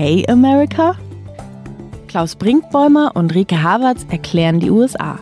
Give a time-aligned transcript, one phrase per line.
[0.00, 0.96] Okay America?
[2.08, 5.18] Klaus Brinkbäumer und Rike Havertz erklären die USA.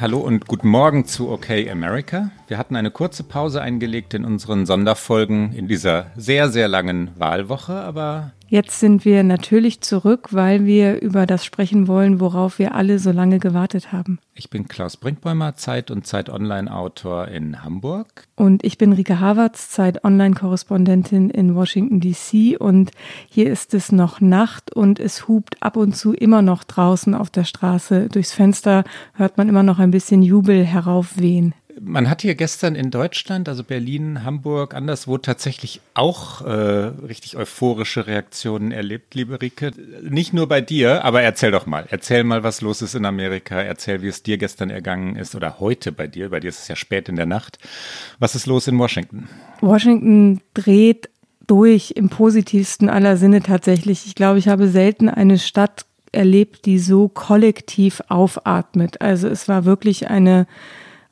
[0.00, 2.30] Hallo und guten Morgen zu OK America.
[2.48, 7.74] Wir hatten eine kurze Pause eingelegt in unseren Sonderfolgen in dieser sehr, sehr langen Wahlwoche,
[7.74, 13.00] aber Jetzt sind wir natürlich zurück, weil wir über das sprechen wollen, worauf wir alle
[13.00, 14.20] so lange gewartet haben.
[14.34, 18.28] Ich bin Klaus Brinkbäumer, Zeit und Zeit Online-Autor in Hamburg.
[18.36, 22.56] Und ich bin Rike Havertz, Zeit Online-Korrespondentin in Washington, D.C.
[22.56, 22.92] Und
[23.28, 27.30] hier ist es noch Nacht und es hupt ab und zu immer noch draußen auf
[27.30, 28.08] der Straße.
[28.08, 31.52] Durchs Fenster hört man immer noch ein bisschen Jubel heraufwehen.
[31.78, 38.06] Man hat hier gestern in Deutschland, also Berlin, Hamburg, anderswo tatsächlich auch äh, richtig euphorische
[38.06, 39.72] Reaktionen erlebt, liebe Rike.
[40.02, 41.86] Nicht nur bei dir, aber erzähl doch mal.
[41.90, 43.60] Erzähl mal, was los ist in Amerika.
[43.60, 46.30] Erzähl, wie es dir gestern ergangen ist oder heute bei dir.
[46.30, 47.58] Bei dir ist es ja spät in der Nacht.
[48.18, 49.28] Was ist los in Washington?
[49.60, 51.10] Washington dreht
[51.46, 54.06] durch im positivsten aller Sinne tatsächlich.
[54.06, 59.02] Ich glaube, ich habe selten eine Stadt erlebt, die so kollektiv aufatmet.
[59.02, 60.46] Also es war wirklich eine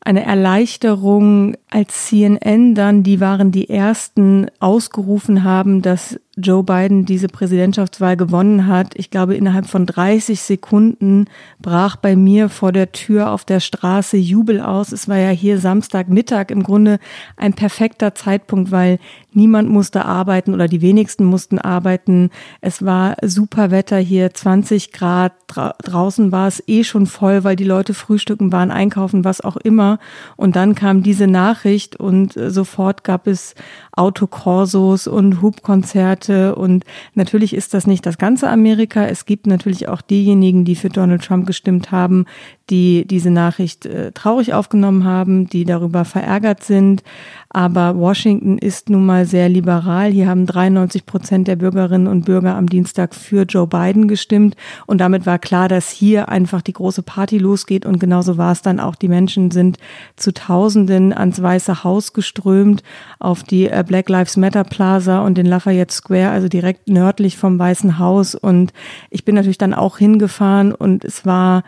[0.04, 7.28] eine Erleichterung, als CNN dann, die waren die ersten, ausgerufen haben, dass Joe Biden diese
[7.28, 8.94] Präsidentschaftswahl gewonnen hat.
[8.96, 11.26] Ich glaube, innerhalb von 30 Sekunden
[11.60, 14.92] brach bei mir vor der Tür auf der Straße Jubel aus.
[14.92, 16.98] Es war ja hier Samstagmittag im Grunde
[17.36, 18.98] ein perfekter Zeitpunkt, weil
[19.32, 22.30] niemand musste arbeiten oder die wenigsten mussten arbeiten.
[22.60, 25.32] Es war super Wetter hier, 20 Grad.
[25.46, 29.56] Dra draußen war es eh schon voll, weil die Leute frühstücken waren, einkaufen, was auch
[29.56, 29.98] immer.
[30.36, 31.63] Und dann kam diese Nachricht
[31.98, 33.54] und äh, sofort gab es
[33.92, 36.54] Autokorsos und Hubkonzerte.
[36.54, 36.84] Und
[37.14, 39.06] natürlich ist das nicht das ganze Amerika.
[39.06, 42.26] Es gibt natürlich auch diejenigen, die für Donald Trump gestimmt haben,
[42.70, 47.02] die diese Nachricht äh, traurig aufgenommen haben, die darüber verärgert sind.
[47.50, 50.10] Aber Washington ist nun mal sehr liberal.
[50.10, 54.56] Hier haben 93 Prozent der Bürgerinnen und Bürger am Dienstag für Joe Biden gestimmt.
[54.86, 57.86] Und damit war klar, dass hier einfach die große Party losgeht.
[57.86, 58.96] Und genauso war es dann auch.
[58.96, 59.78] Die Menschen sind
[60.16, 62.82] zu Tausenden ans Weiße Haus geströmt,
[63.20, 67.58] auf die äh, Black Lives Matter Plaza und den Lafayette Square, also direkt nördlich vom
[67.58, 68.34] Weißen Haus.
[68.34, 68.72] Und
[69.10, 71.62] ich bin natürlich dann auch hingefahren und es war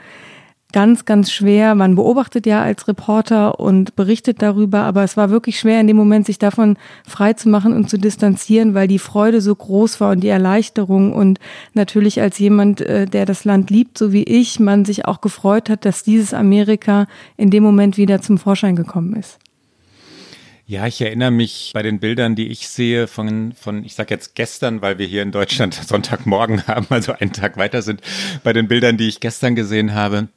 [0.76, 1.74] ganz, ganz schwer.
[1.74, 5.96] Man beobachtet ja als Reporter und berichtet darüber, aber es war wirklich schwer in dem
[5.96, 6.76] Moment, sich davon
[7.08, 11.14] frei zu machen und zu distanzieren, weil die Freude so groß war und die Erleichterung
[11.14, 11.40] und
[11.72, 15.70] natürlich als jemand, äh, der das Land liebt, so wie ich, man sich auch gefreut
[15.70, 17.06] hat, dass dieses Amerika
[17.38, 19.38] in dem Moment wieder zum Vorschein gekommen ist.
[20.68, 24.34] Ja, ich erinnere mich bei den Bildern, die ich sehe von, von ich sage jetzt
[24.34, 28.02] gestern, weil wir hier in Deutschland Sonntagmorgen haben, also einen Tag weiter sind,
[28.44, 30.28] bei den Bildern, die ich gestern gesehen habe,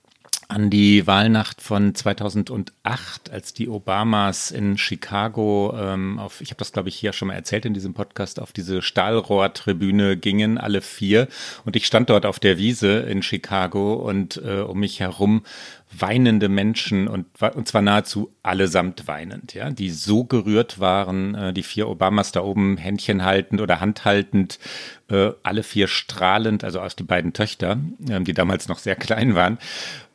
[0.49, 6.71] an die Wahlnacht von 2008, als die Obamas in Chicago ähm, auf, ich habe das
[6.71, 11.27] glaube ich hier schon mal erzählt in diesem Podcast, auf diese Stahlrohrtribüne gingen, alle vier.
[11.65, 15.43] Und ich stand dort auf der Wiese in Chicago und äh, um mich herum
[15.97, 21.63] weinende Menschen und, und zwar nahezu allesamt weinend, ja, die so gerührt waren, äh, die
[21.63, 24.59] vier Obamas da oben Händchen haltend oder handhaltend,
[25.09, 27.77] äh, alle vier strahlend, also aus die beiden Töchter,
[28.07, 29.57] äh, die damals noch sehr klein waren.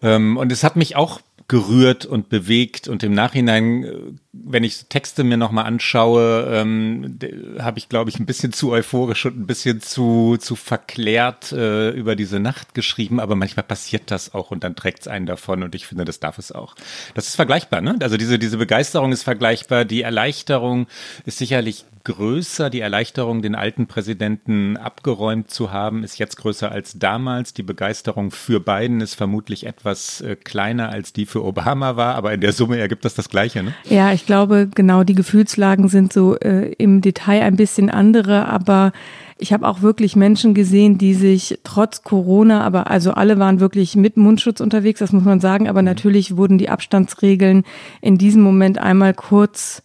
[0.00, 3.96] Ähm, und es hat mich auch gerührt und bewegt und im Nachhinein, äh,
[4.42, 7.18] wenn ich Texte mir nochmal anschaue, ähm,
[7.60, 11.90] habe ich, glaube ich, ein bisschen zu euphorisch und ein bisschen zu, zu verklärt äh,
[11.90, 15.62] über diese Nacht geschrieben, aber manchmal passiert das auch und dann trägt es einen davon
[15.62, 16.74] und ich finde, das darf es auch.
[17.14, 17.96] Das ist vergleichbar, ne?
[18.00, 20.88] Also diese, diese Begeisterung ist vergleichbar, die Erleichterung
[21.24, 22.70] ist sicherlich größer.
[22.70, 27.54] Die Erleichterung, den alten Präsidenten abgeräumt zu haben, ist jetzt größer als damals.
[27.54, 32.32] Die Begeisterung für Biden ist vermutlich etwas äh, kleiner als die für Obama war, aber
[32.32, 33.62] in der Summe ergibt das das Gleiche.
[33.62, 33.74] Ne?
[33.84, 38.92] Ja, ich glaube, genau die Gefühlslagen sind so äh, im Detail ein bisschen andere, aber
[39.38, 43.96] ich habe auch wirklich Menschen gesehen, die sich trotz Corona, aber also alle waren wirklich
[43.96, 47.64] mit Mundschutz unterwegs, das muss man sagen, aber natürlich wurden die Abstandsregeln
[48.00, 49.82] in diesem Moment einmal kurz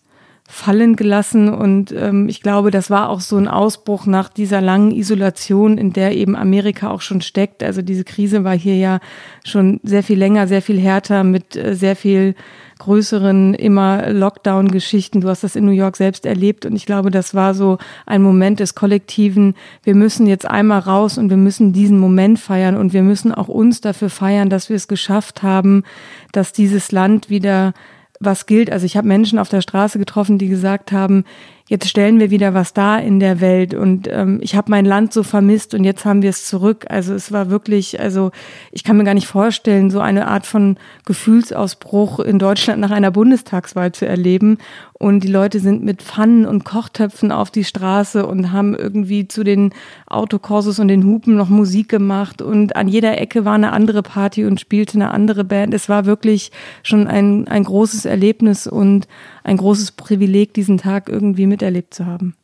[0.51, 1.53] fallen gelassen.
[1.53, 5.93] Und ähm, ich glaube, das war auch so ein Ausbruch nach dieser langen Isolation, in
[5.93, 7.61] der eben Amerika auch schon steckt.
[7.61, 8.99] Also diese Krise war hier ja
[9.45, 12.33] schon sehr viel länger, sehr viel härter mit äh, sehr viel
[12.79, 15.21] größeren immer Lockdown-Geschichten.
[15.21, 18.21] Du hast das in New York selbst erlebt und ich glaube, das war so ein
[18.21, 19.55] Moment des Kollektiven.
[19.83, 23.47] Wir müssen jetzt einmal raus und wir müssen diesen Moment feiern und wir müssen auch
[23.47, 25.83] uns dafür feiern, dass wir es geschafft haben,
[26.31, 27.73] dass dieses Land wieder
[28.19, 28.71] was gilt.
[28.71, 31.23] Also ich habe Menschen auf der Straße getroffen, die gesagt haben,
[31.69, 35.13] jetzt stellen wir wieder was da in der Welt und ähm, ich habe mein Land
[35.13, 36.85] so vermisst und jetzt haben wir es zurück.
[36.89, 38.31] Also es war wirklich, also
[38.71, 43.11] ich kann mir gar nicht vorstellen, so eine Art von Gefühlsausbruch in Deutschland nach einer
[43.11, 44.57] Bundestagswahl zu erleben.
[44.99, 49.45] Und die Leute sind mit Pfannen und Kochtöpfen auf die Straße und haben irgendwie zu
[49.45, 49.73] den
[50.07, 54.45] Autokorsos und den Hupen noch Musik gemacht und an jeder Ecke war eine andere Party
[54.45, 55.73] und spielte eine andere Band.
[55.73, 56.51] Es war wirklich
[56.83, 59.07] schon ein, ein großes Erlebnis und
[59.43, 62.35] ein großes Privileg, diesen Tag irgendwie miterlebt zu haben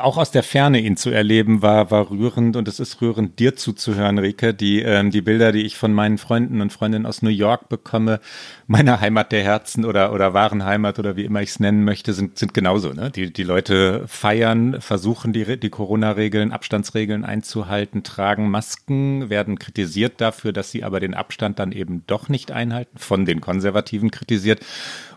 [0.00, 3.56] auch aus der Ferne ihn zu erleben, war, war rührend und es ist rührend, dir
[3.56, 4.54] zuzuhören, Rike.
[4.54, 8.20] Die, ähm, die Bilder, die ich von meinen Freunden und Freundinnen aus New York bekomme,
[8.68, 12.12] meiner Heimat der Herzen oder, oder wahren Heimat oder wie immer ich es nennen möchte,
[12.12, 12.92] sind, sind genauso.
[12.92, 13.10] Ne?
[13.10, 20.52] Die, die Leute feiern, versuchen die, die Corona-Regeln, Abstandsregeln einzuhalten, tragen Masken, werden kritisiert dafür,
[20.52, 24.60] dass sie aber den Abstand dann eben doch nicht einhalten, von den Konservativen kritisiert.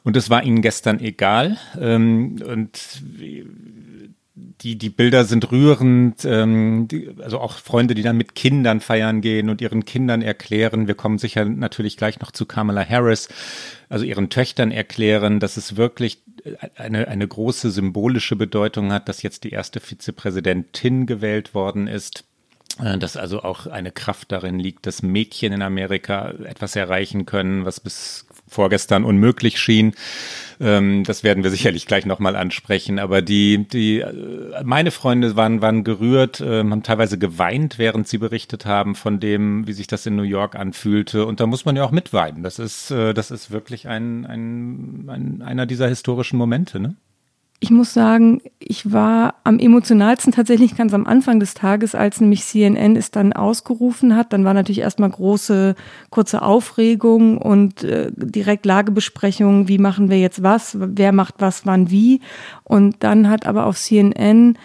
[0.04, 1.58] Und es war ihnen gestern egal.
[1.80, 2.80] Ähm, und
[4.62, 9.22] die, die Bilder sind rührend, ähm, die, also auch Freunde, die dann mit Kindern feiern
[9.22, 13.30] gehen und ihren Kindern erklären, wir kommen sicher natürlich gleich noch zu Kamala Harris,
[13.90, 16.22] also ihren Töchtern erklären, dass es wirklich
[16.76, 22.24] eine, eine große symbolische Bedeutung hat, dass jetzt die erste Vizepräsidentin gewählt worden ist
[22.80, 27.66] äh, dass also auch eine Kraft darin liegt, dass Mädchen in Amerika etwas erreichen können,
[27.66, 29.94] was bis vorgestern unmöglich schien.
[30.60, 33.00] Ähm, das werden wir sicherlich gleich nochmal ansprechen.
[33.00, 38.18] Aber die, die, äh, meine Freunde waren, waren gerührt, äh, haben teilweise geweint, während sie
[38.18, 41.26] berichtet haben von dem, wie sich das in New York anfühlte.
[41.26, 42.44] Und da muss man ja auch mitweinen.
[42.44, 46.96] Das ist, äh, das ist wirklich ein, ein, ein, einer dieser historischen Momente, ne?
[47.60, 52.46] Ich muss sagen, ich war am emotionalsten tatsächlich ganz am Anfang des Tages, als nämlich
[52.46, 54.32] CNN es dann ausgerufen hat.
[54.32, 55.74] Dann war natürlich erstmal große,
[56.12, 61.90] kurze Aufregung und äh, direkt Lagebesprechungen, wie machen wir jetzt was, wer macht was, wann,
[61.90, 62.22] wie.
[62.64, 64.56] Und dann hat aber auf CNN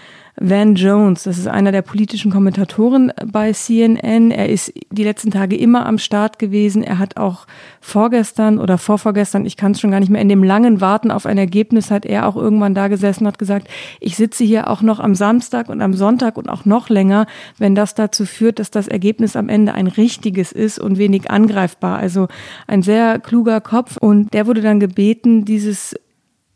[0.40, 4.30] Van Jones, das ist einer der politischen Kommentatoren bei CNN.
[4.30, 6.82] Er ist die letzten Tage immer am Start gewesen.
[6.82, 7.46] Er hat auch
[7.82, 11.26] vorgestern oder vorvorgestern, ich kann es schon gar nicht mehr, in dem langen Warten auf
[11.26, 13.68] ein Ergebnis hat er auch irgendwann da gesessen und hat gesagt,
[14.00, 17.26] ich sitze hier auch noch am Samstag und am Sonntag und auch noch länger,
[17.58, 21.98] wenn das dazu führt, dass das Ergebnis am Ende ein richtiges ist und wenig angreifbar.
[21.98, 22.28] Also
[22.66, 25.94] ein sehr kluger Kopf und der wurde dann gebeten, dieses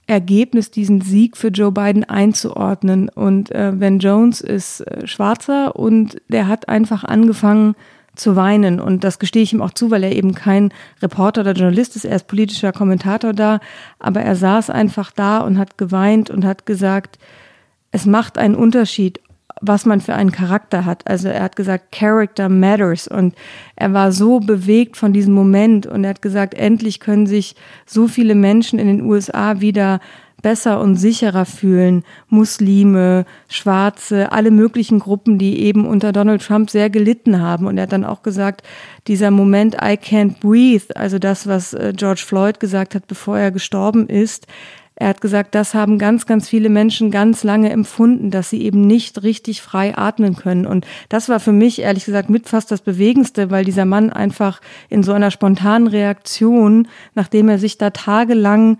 [0.07, 3.09] Ergebnis, diesen Sieg für Joe Biden einzuordnen.
[3.09, 7.75] Und äh, Van Jones ist äh, Schwarzer und der hat einfach angefangen
[8.15, 8.81] zu weinen.
[8.81, 10.73] Und das gestehe ich ihm auch zu, weil er eben kein
[11.03, 12.05] Reporter oder Journalist ist.
[12.05, 13.61] Er ist politischer Kommentator da.
[13.99, 17.19] Aber er saß einfach da und hat geweint und hat gesagt,
[17.91, 19.21] es macht einen Unterschied,
[19.61, 21.07] was man für einen Charakter hat.
[21.07, 23.35] Also er hat gesagt, Character matters und
[23.75, 27.57] er war so bewegt von diesem Moment und er hat gesagt, endlich können sich
[27.87, 30.01] so viele Menschen in den USA wieder
[30.43, 32.05] besser und sicherer fühlen.
[32.29, 37.67] Muslime, Schwarze, alle möglichen Gruppen, die eben unter Donald Trump sehr gelitten haben.
[37.67, 38.63] Und er hat dann auch gesagt,
[39.09, 43.51] dieser Moment I can't breathe, also das, was äh, George Floyd gesagt hat, bevor er
[43.51, 44.47] gestorben ist,
[44.99, 48.87] er hat gesagt, das haben ganz, ganz viele Menschen ganz lange empfunden, dass sie eben
[48.87, 50.67] nicht richtig frei atmen können.
[50.67, 54.63] Und das war für mich ehrlich gesagt mit fast das Bewegendste, weil dieser Mann einfach
[54.89, 58.79] in so einer spontanen Reaktion, nachdem er sich da tagelang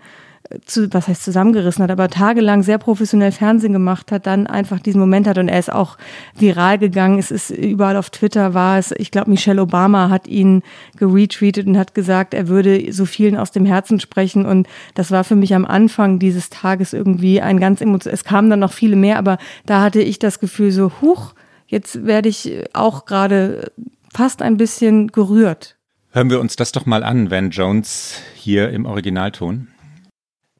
[0.65, 4.99] zu, was heißt zusammengerissen hat, aber tagelang sehr professionell Fernsehen gemacht hat, dann einfach diesen
[4.99, 5.97] Moment hat und er ist auch
[6.37, 7.19] viral gegangen.
[7.19, 10.63] Es ist überall auf Twitter war es, ich glaube, Michelle Obama hat ihn
[10.97, 15.23] geretweetet und hat gesagt, er würde so vielen aus dem Herzen sprechen und das war
[15.23, 18.95] für mich am Anfang dieses Tages irgendwie ein ganz emotional, es kamen dann noch viele
[18.95, 21.33] mehr, aber da hatte ich das Gefühl so, huch,
[21.67, 23.71] jetzt werde ich auch gerade
[24.13, 25.75] fast ein bisschen gerührt.
[26.11, 29.67] Hören wir uns das doch mal an, Van Jones hier im Originalton.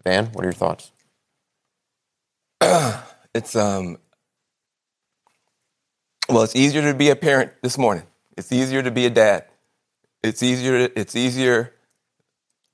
[0.07, 0.91] Van, what are your thoughts?
[3.35, 3.97] it's um
[6.29, 8.03] well, it's easier to be a parent this morning.
[8.37, 9.47] It's easier to be a dad.
[10.23, 11.73] It's easier it's easier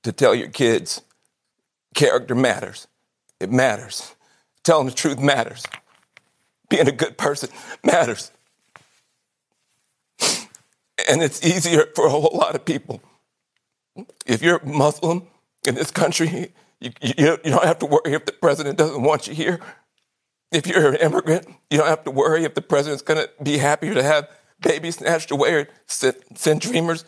[0.04, 1.02] to tell your kids
[1.96, 2.86] character matters.
[3.40, 4.14] It matters.
[4.62, 5.64] Telling the truth matters.
[6.70, 7.50] Being a good person
[7.82, 8.30] matters.
[11.08, 13.02] And it's easier for a whole lot of people.
[14.24, 15.26] If you're Muslim
[15.66, 16.52] in this country,
[16.84, 19.58] you, you, you don't have to worry if the president doesn't want you here.
[20.52, 23.58] If you're an immigrant, you don't have to worry if the president's going to be
[23.58, 24.28] happier to have
[24.60, 27.04] babies snatched away or send, send dreamers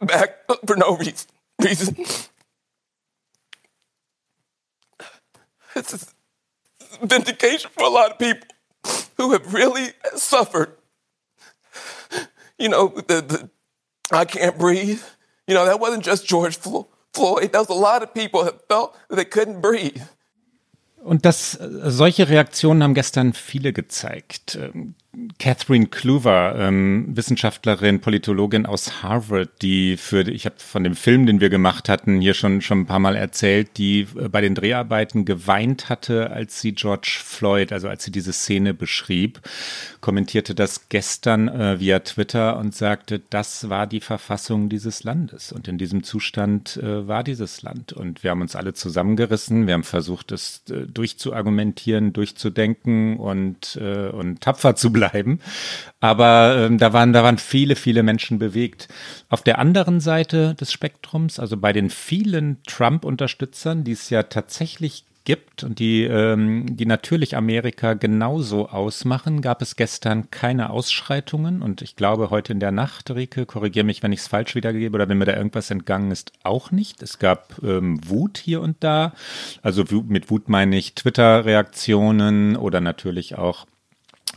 [0.00, 1.28] back for no reason.
[1.60, 1.96] reason.
[7.02, 8.48] Vindication for a lot of people
[9.16, 10.76] who have really suffered.
[12.58, 13.50] You know, the, the
[14.10, 15.02] I can't breathe.
[15.46, 16.86] You know, that wasn't just George Floyd.
[17.16, 17.52] Floyd.
[17.52, 20.02] There was a lot of people that felt they couldn't breathe.
[21.02, 24.58] Und das, solche Reaktionen haben gestern viele gezeigt.
[25.38, 31.40] Catherine Kluver, ähm, Wissenschaftlerin, Politologin aus Harvard, die für, ich habe von dem Film, den
[31.40, 35.24] wir gemacht hatten, hier schon schon ein paar Mal erzählt, die äh, bei den Dreharbeiten
[35.24, 39.40] geweint hatte, als sie George Floyd, also als sie diese Szene beschrieb,
[40.02, 45.50] kommentierte das gestern äh, via Twitter und sagte, das war die Verfassung dieses Landes.
[45.50, 47.94] Und in diesem Zustand äh, war dieses Land.
[47.94, 54.10] Und wir haben uns alle zusammengerissen, wir haben versucht, es äh, durchzuargumentieren, durchzudenken und äh,
[54.10, 55.40] und tapfer zu bleiben bleiben.
[56.00, 58.88] Aber ähm, da waren, da waren viele, viele Menschen bewegt.
[59.28, 65.04] Auf der anderen Seite des Spektrums, also bei den vielen Trump-Unterstützern, die es ja tatsächlich
[65.26, 71.82] gibt und die, ähm, die natürlich Amerika genauso ausmachen, gab es gestern keine Ausschreitungen und
[71.82, 75.08] ich glaube heute in der Nacht, Rike, korrigiere mich, wenn ich es falsch wiedergebe oder
[75.08, 77.02] wenn mir da irgendwas entgangen ist, auch nicht.
[77.02, 79.14] Es gab ähm, Wut hier und da,
[79.62, 83.66] also mit Wut meine ich Twitter-Reaktionen oder natürlich auch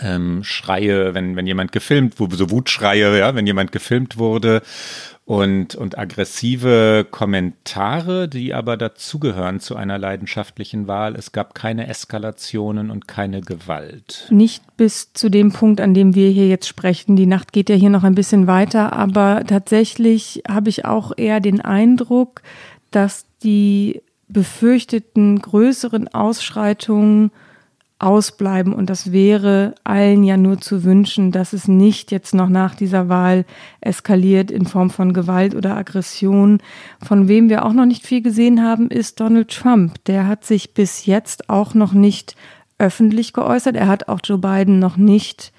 [0.01, 4.61] ähm, Schreie, wenn, wenn jemand gefilmt so Wutschreie, ja, wenn jemand gefilmt wurde
[5.29, 11.15] und, und aggressive Kommentare, die aber dazugehören zu einer leidenschaftlichen Wahl.
[11.15, 14.25] Es gab keine Eskalationen und keine Gewalt.
[14.31, 17.15] Nicht bis zu dem Punkt, an dem wir hier jetzt sprechen.
[17.15, 21.39] Die Nacht geht ja hier noch ein bisschen weiter, aber tatsächlich habe ich auch eher
[21.39, 22.41] den Eindruck,
[22.89, 27.29] dass die befürchteten größeren Ausschreitungen
[27.99, 28.73] ausbleiben.
[28.73, 33.09] Und das wäre allen ja nur zu wünschen, dass es nicht jetzt noch nach dieser
[33.09, 33.45] Wahl
[33.81, 36.59] eskaliert in Form von Gewalt oder Aggression.
[37.03, 40.03] Von wem wir auch noch nicht viel gesehen haben, ist Donald Trump.
[40.05, 42.35] Der hat sich bis jetzt auch noch nicht
[42.77, 43.75] öffentlich geäußert.
[43.75, 45.51] Er hat auch Joe Biden noch nicht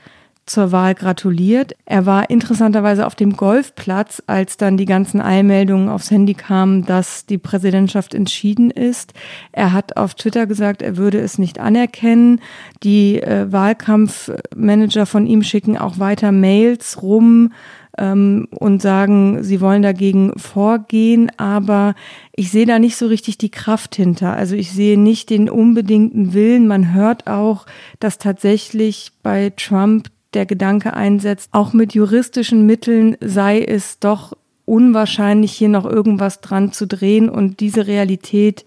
[0.50, 1.76] zur Wahl gratuliert.
[1.84, 7.24] Er war interessanterweise auf dem Golfplatz, als dann die ganzen Eilmeldungen aufs Handy kamen, dass
[7.24, 9.14] die Präsidentschaft entschieden ist.
[9.52, 12.40] Er hat auf Twitter gesagt, er würde es nicht anerkennen.
[12.82, 17.52] Die äh, Wahlkampfmanager von ihm schicken auch weiter Mails rum
[17.96, 21.94] ähm, und sagen, sie wollen dagegen vorgehen, aber
[22.34, 24.34] ich sehe da nicht so richtig die Kraft hinter.
[24.34, 26.66] Also ich sehe nicht den unbedingten Willen.
[26.66, 27.66] Man hört auch,
[28.00, 35.52] dass tatsächlich bei Trump der Gedanke einsetzt, auch mit juristischen Mitteln sei es doch unwahrscheinlich,
[35.52, 37.28] hier noch irgendwas dran zu drehen.
[37.28, 38.64] Und diese Realität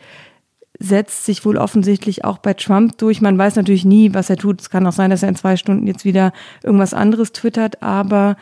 [0.78, 3.22] setzt sich wohl offensichtlich auch bei Trump durch.
[3.22, 4.60] Man weiß natürlich nie, was er tut.
[4.60, 8.36] Es kann auch sein, dass er in zwei Stunden jetzt wieder irgendwas anderes twittert, aber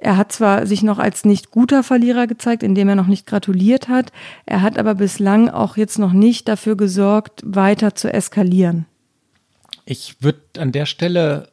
[0.00, 3.88] er hat zwar sich noch als nicht guter Verlierer gezeigt, indem er noch nicht gratuliert
[3.88, 4.12] hat,
[4.46, 8.86] er hat aber bislang auch jetzt noch nicht dafür gesorgt, weiter zu eskalieren.
[9.86, 11.48] Ich würde an der Stelle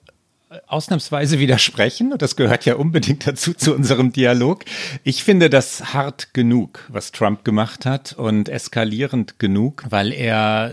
[0.68, 4.66] ausnahmsweise widersprechen und das gehört ja unbedingt dazu zu unserem Dialog.
[5.04, 10.72] Ich finde das hart genug, was Trump gemacht hat und eskalierend genug, weil er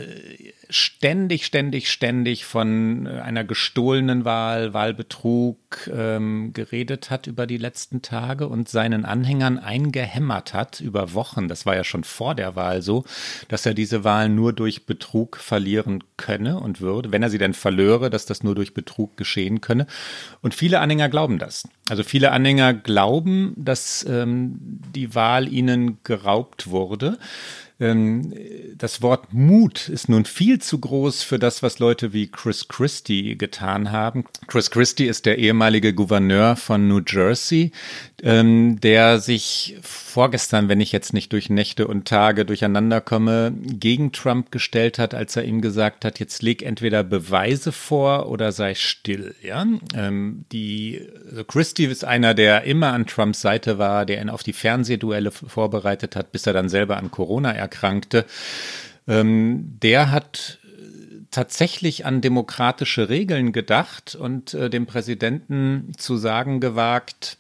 [0.73, 5.59] ständig, ständig, ständig von äh, einer gestohlenen Wahl, Wahlbetrug
[5.93, 11.49] ähm, geredet hat über die letzten Tage und seinen Anhängern eingehämmert hat über Wochen.
[11.49, 13.05] Das war ja schon vor der Wahl so,
[13.49, 17.55] dass er diese Wahl nur durch Betrug verlieren könne und würde, wenn er sie denn
[17.55, 19.87] verlöre, dass das nur durch Betrug geschehen könne.
[20.41, 21.69] Und viele Anhänger glauben das.
[21.89, 24.57] Also viele Anhänger glauben, dass ähm,
[24.95, 27.19] die Wahl ihnen geraubt wurde.
[27.83, 28.33] Ähm,
[28.77, 33.37] das Wort Mut ist nun viel zu groß für das, was Leute wie Chris Christie
[33.37, 34.25] getan haben.
[34.47, 37.73] Chris Christie ist der ehemalige Gouverneur von New Jersey,
[38.23, 44.13] ähm, der sich vorgestern, wenn ich jetzt nicht durch Nächte und Tage durcheinander komme, gegen
[44.13, 48.75] Trump gestellt hat, als er ihm gesagt hat, jetzt leg entweder Beweise vor oder sei
[48.75, 49.35] still.
[49.43, 54.31] Ja, ähm, die also Christie ist einer, der immer an Trumps Seite war, der ihn
[54.31, 58.27] auf die Fernsehduelle vorbereitet hat, bis er dann selber an Corona erkrankte.
[59.09, 60.59] Ähm, der hat
[61.31, 67.39] tatsächlich an demokratische Regeln gedacht und äh, dem Präsidenten zu sagen gewagt,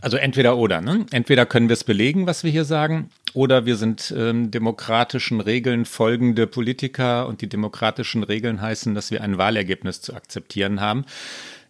[0.00, 1.06] also entweder oder, ne?
[1.10, 5.84] Entweder können wir es belegen, was wir hier sagen, oder wir sind ähm, demokratischen Regeln
[5.84, 11.04] folgende Politiker und die demokratischen Regeln heißen, dass wir ein Wahlergebnis zu akzeptieren haben.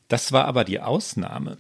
[0.08, 1.56] Das war aber die Ausnahme.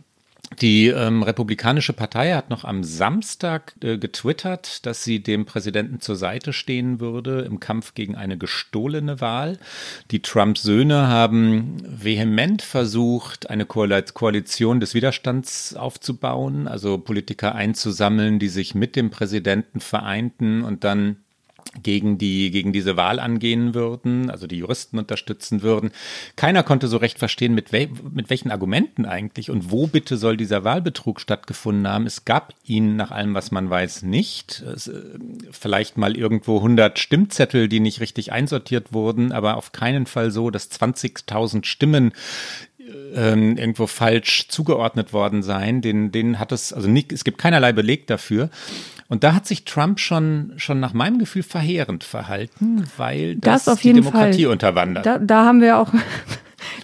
[0.60, 6.16] Die ähm, Republikanische Partei hat noch am Samstag äh, getwittert, dass sie dem Präsidenten zur
[6.16, 9.58] Seite stehen würde im Kampf gegen eine gestohlene Wahl.
[10.10, 18.74] Die Trump-Söhne haben vehement versucht, eine Koalition des Widerstands aufzubauen, also Politiker einzusammeln, die sich
[18.74, 21.16] mit dem Präsidenten vereinten und dann
[21.82, 25.90] gegen die gegen diese Wahl angehen würden, also die Juristen unterstützen würden.
[26.36, 30.36] Keiner konnte so recht verstehen, mit, wel mit welchen Argumenten eigentlich und wo bitte soll
[30.36, 32.06] dieser Wahlbetrug stattgefunden haben.
[32.06, 34.62] Es gab ihn nach allem, was man weiß, nicht.
[34.62, 35.02] Es, äh,
[35.50, 40.50] vielleicht mal irgendwo 100 Stimmzettel, die nicht richtig einsortiert wurden, aber auf keinen Fall so,
[40.50, 42.12] dass 20.000 Stimmen
[43.14, 45.80] ähm, irgendwo falsch zugeordnet worden sein.
[45.80, 48.50] Den, den hat es, also nicht, es gibt keinerlei Beleg dafür.
[49.08, 53.74] Und da hat sich Trump schon, schon nach meinem Gefühl verheerend verhalten, weil das, das
[53.74, 54.52] auf die Demokratie Fall.
[54.52, 55.06] unterwandert.
[55.06, 55.92] Da, da haben wir auch.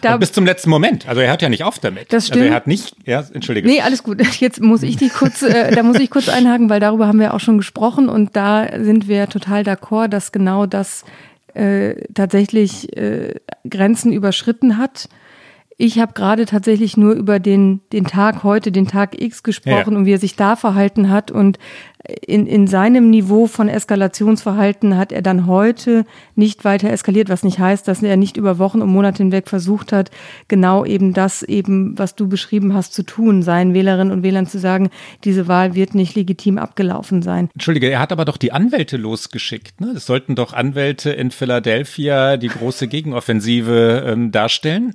[0.01, 1.09] Da, bis zum letzten Moment.
[1.09, 2.13] Also er hört ja nicht auf damit.
[2.13, 2.43] Das stimmt.
[2.43, 3.67] Also er hat nicht, ja, entschuldige.
[3.67, 4.21] Nee, alles gut.
[4.41, 7.35] Jetzt muss ich die kurz, äh, da muss ich kurz einhaken, weil darüber haben wir
[7.35, 11.05] auch schon gesprochen und da sind wir total d'accord, dass genau das
[11.55, 13.35] äh, tatsächlich äh,
[13.69, 15.09] Grenzen überschritten hat.
[15.77, 19.99] Ich habe gerade tatsächlich nur über den, den Tag heute, den Tag X gesprochen Ja.
[19.99, 21.31] und wie er sich da verhalten hat.
[21.31, 21.59] Und
[22.27, 27.59] in, in seinem Niveau von Eskalationsverhalten hat er dann heute nicht weiter eskaliert, was nicht
[27.59, 30.11] heißt, dass er nicht über Wochen und Monate hinweg versucht hat,
[30.49, 34.59] genau eben das eben, was du beschrieben hast, zu tun, seinen Wählerinnen und Wählern zu
[34.59, 34.91] sagen,
[35.25, 37.49] diese Wahl wird nicht legitim abgelaufen sein.
[37.55, 39.81] Entschuldige, er hat aber doch die Anwälte losgeschickt.
[39.81, 39.93] Ne?
[39.97, 44.95] Es sollten doch Anwälte in Philadelphia die große Gegenoffensive ähm, darstellen.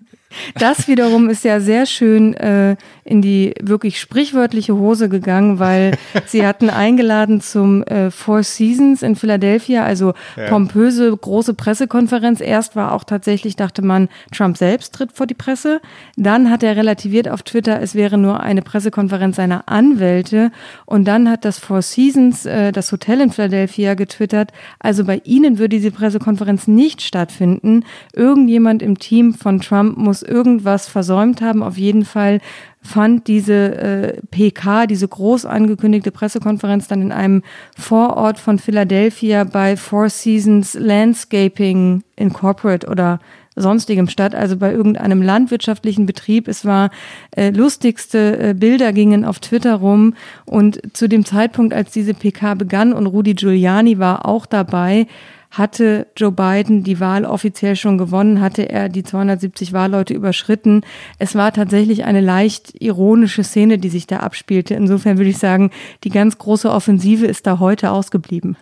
[0.56, 2.76] Das wiederum ist ja sehr schön äh,
[3.10, 5.98] in die wirklich sprichwörtliche Hose gegangen, weil
[6.28, 10.14] sie hatten eingeladen zum äh, Four Seasons in Philadelphia, also
[10.48, 12.40] pompöse große Pressekonferenz.
[12.40, 15.82] Erst war auch tatsächlich, dachte man, Trump selbst tritt vor die Presse.
[16.18, 20.52] Dann hat er relativiert auf Twitter, es wäre nur eine Pressekonferenz seiner Anwälte.
[20.86, 25.58] Und dann hat das Four Seasons, äh, das Hotel in Philadelphia, getwittert, also bei ihnen
[25.58, 27.86] würde diese Pressekonferenz nicht stattfinden.
[28.14, 31.64] Irgendjemand im Team von Trump muss irgendwas versäumt haben.
[31.64, 32.40] Auf jeden Fall
[32.82, 37.44] fand diese äh, PK, diese groß angekündigte Pressekonferenz dann in einem
[37.78, 43.20] Vorort von Philadelphia bei Four Seasons Landscaping Incorporate oder
[43.56, 46.48] sonstigem statt, also bei irgendeinem landwirtschaftlichen Betrieb.
[46.48, 46.90] Es war
[47.36, 52.54] äh, lustigste äh, Bilder gingen auf Twitter rum und zu dem Zeitpunkt, als diese PK
[52.54, 55.08] begann und Rudy Giuliani war auch dabei,
[55.52, 60.82] hatte Joe Biden die Wahl offiziell schon gewonnen, hatte er die 270 Wahlleute überschritten.
[61.18, 64.76] Es war tatsächlich eine leicht ironische Szene, die sich da abspielte.
[64.76, 65.72] Insofern würde ich sagen,
[66.04, 68.58] die ganz große Offensive ist da heute ausgeblieben.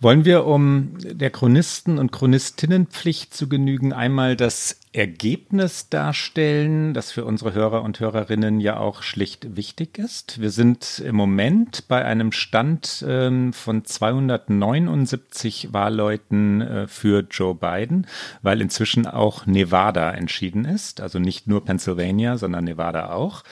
[0.00, 7.24] Wollen wir, um der Chronisten- und Chronistinnenpflicht zu genügen, einmal das Ergebnis darstellen, das für
[7.24, 10.40] unsere Hörer und Hörerinnen ja auch schlicht wichtig ist.
[10.40, 18.06] Wir sind im Moment bei einem Stand ähm, von 279 Wahlleuten äh, für Joe Biden,
[18.40, 23.42] weil inzwischen auch Nevada entschieden ist, also nicht nur Pennsylvania, sondern Nevada auch.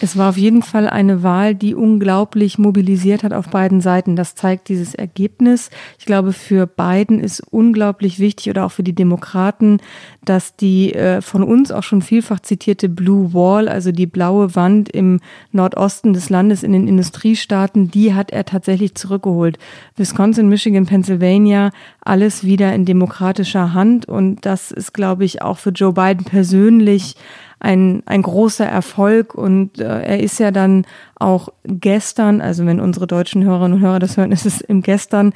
[0.00, 4.14] Es war auf jeden Fall eine Wahl, die unglaublich mobilisiert hat auf beiden Seiten.
[4.14, 5.70] Das zeigt dieses Ergebnis.
[5.98, 9.78] Ich glaube, für Biden ist unglaublich wichtig oder auch für die Demokraten,
[10.24, 14.88] dass die äh, von uns auch schon vielfach zitierte Blue Wall, also die blaue Wand
[14.88, 19.58] im Nordosten des Landes in den Industriestaaten, die hat er tatsächlich zurückgeholt.
[19.96, 24.06] Wisconsin, Michigan, Pennsylvania, alles wieder in demokratischer Hand.
[24.06, 27.16] Und das ist, glaube ich, auch für Joe Biden persönlich
[27.62, 33.06] ein, ein großer Erfolg und äh, er ist ja dann auch gestern, also wenn unsere
[33.06, 35.32] deutschen Hörerinnen und Hörer das hören, ist es im gestern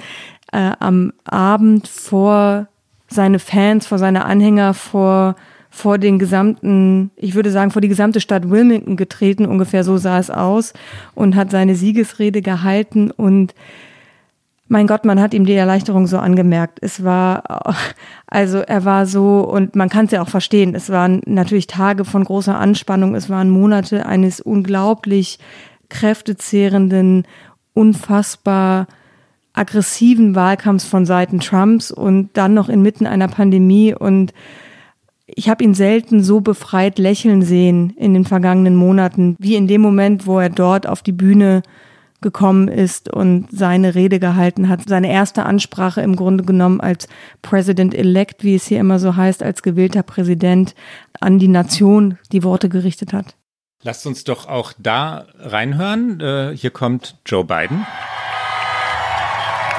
[0.52, 2.66] äh, am Abend vor
[3.08, 5.36] seine Fans, vor seine Anhänger, vor
[5.76, 10.18] vor den gesamten, ich würde sagen, vor die gesamte Stadt Wilmington getreten, ungefähr so sah
[10.18, 10.72] es aus,
[11.14, 13.10] und hat seine Siegesrede gehalten.
[13.10, 13.54] Und
[14.68, 16.78] mein Gott, man hat ihm die Erleichterung so angemerkt.
[16.80, 17.76] Es war,
[18.26, 22.06] also er war so, und man kann es ja auch verstehen, es waren natürlich Tage
[22.06, 25.38] von großer Anspannung, es waren Monate eines unglaublich
[25.90, 27.26] kräftezehrenden,
[27.74, 28.86] unfassbar
[29.56, 34.32] aggressiven Wahlkampfs von Seiten Trumps und dann noch inmitten einer Pandemie und
[35.26, 39.80] ich habe ihn selten so befreit lächeln sehen in den vergangenen Monaten, wie in dem
[39.80, 41.62] Moment, wo er dort auf die Bühne
[42.20, 47.08] gekommen ist und seine Rede gehalten hat, seine erste Ansprache im Grunde genommen als
[47.42, 50.74] President-elect, wie es hier immer so heißt, als gewählter Präsident
[51.20, 53.36] an die Nation die Worte gerichtet hat.
[53.82, 56.20] Lasst uns doch auch da reinhören.
[56.20, 57.86] Äh, hier kommt Joe Biden.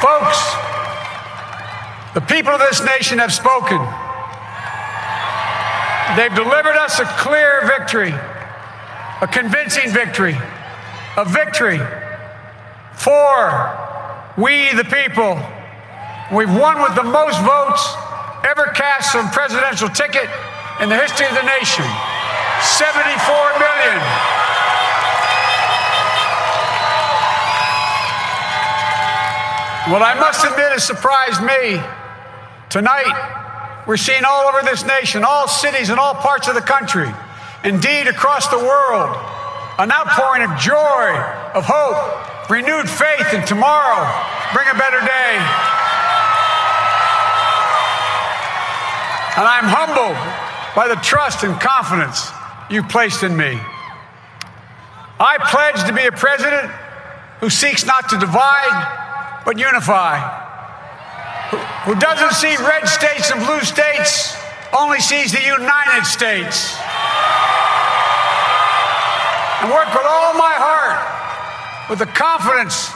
[0.01, 0.37] Folks,
[2.13, 3.77] the people of this nation have spoken.
[6.15, 8.13] They've delivered us a clear victory,
[9.21, 10.37] a convincing victory,
[11.17, 11.79] a victory
[12.93, 13.77] for
[14.37, 15.37] we the people.
[16.31, 17.81] We've won with the most votes
[18.45, 20.29] ever cast on presidential ticket
[20.81, 21.85] in the history of the nation.
[22.61, 24.46] 74 million.
[29.87, 31.79] What I must admit has surprised me.
[32.67, 33.07] Tonight,
[33.87, 37.07] we're seeing all over this nation, all cities and all parts of the country,
[37.63, 39.15] indeed across the world,
[39.79, 41.07] an outpouring of joy,
[41.55, 44.03] of hope, renewed faith in tomorrow,
[44.51, 45.33] bring a better day.
[49.39, 50.19] And I'm humbled
[50.75, 52.27] by the trust and confidence
[52.69, 53.55] you placed in me.
[55.15, 56.69] I pledge to be a president
[57.39, 59.06] who seeks not to divide,
[59.47, 60.19] but unify.
[61.85, 64.35] Who, doesn't see red states and blue states,
[64.77, 66.75] only sees the United States.
[69.63, 72.91] And work with all my heart, with the confidence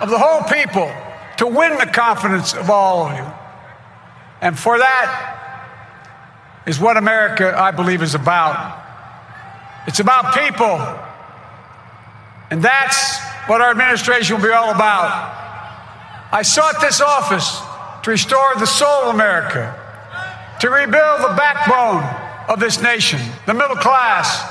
[0.00, 0.90] of the whole people,
[1.36, 3.32] to win the confidence of all of you.
[4.40, 8.76] And for that is what America, I believe, is about.
[9.86, 10.80] It's about people.
[12.50, 15.45] And that's what our administration will be all about.
[16.32, 17.60] I sought this office
[18.02, 19.74] to restore the soul of America,
[20.60, 22.02] to rebuild the backbone
[22.48, 24.42] of this nation, the middle class,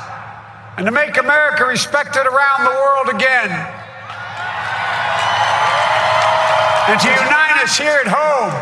[0.77, 3.49] and to make America respected around the world again.
[6.87, 8.53] And to unite us here at home.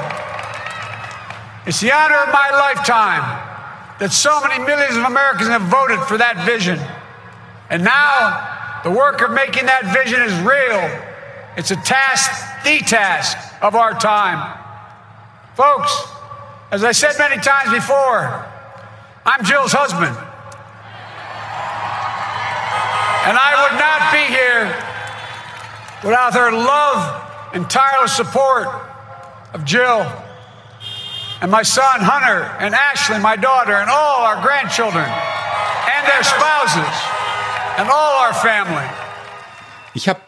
[1.66, 3.24] It's the honor of my lifetime
[4.00, 6.80] that so many millions of Americans have voted for that vision.
[7.70, 11.13] And now the work of making that vision is real.
[11.56, 14.60] It's a task, the task of our time.
[15.56, 15.94] Folks,
[16.72, 18.46] as I said many times before,
[19.26, 20.18] I'm Jill's husband.
[23.26, 24.66] And I would not be here
[26.04, 28.68] without her love and tireless support
[29.54, 30.12] of Jill
[31.42, 36.96] and my son Hunter and Ashley, my daughter, and all our grandchildren and their spouses
[37.78, 39.03] and all our family.
[39.96, 40.22] Ich habe,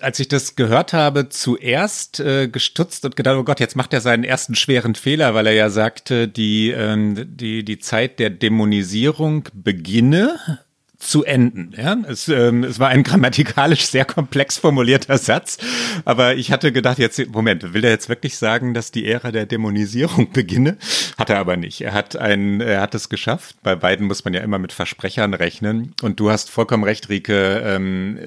[0.00, 4.00] als ich das gehört habe, zuerst äh, gestutzt und gedacht, oh Gott, jetzt macht er
[4.00, 9.48] seinen ersten schweren Fehler, weil er ja sagte, die, ähm, die, die Zeit der Dämonisierung
[9.54, 10.60] beginne
[11.06, 11.72] zu enden.
[11.76, 11.96] Ja?
[12.08, 15.58] Es, ähm, es war ein grammatikalisch sehr komplex formulierter Satz,
[16.04, 19.46] aber ich hatte gedacht, jetzt, Moment, will er jetzt wirklich sagen, dass die Ära der
[19.46, 20.76] Dämonisierung beginne?
[21.16, 21.80] Hat er aber nicht.
[21.80, 23.56] Er hat ein, er hat es geschafft.
[23.62, 25.94] Bei beiden muss man ja immer mit Versprechern rechnen.
[26.02, 27.62] Und du hast vollkommen recht, Rike.
[27.64, 28.18] Ähm,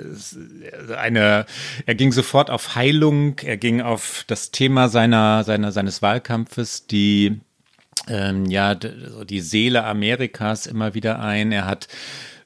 [0.97, 1.45] eine,
[1.85, 7.39] er ging sofort auf Heilung, er ging auf das Thema seiner, seiner, seines Wahlkampfes, die
[8.07, 11.51] ähm, ja, die Seele Amerikas immer wieder ein.
[11.51, 11.87] Er hat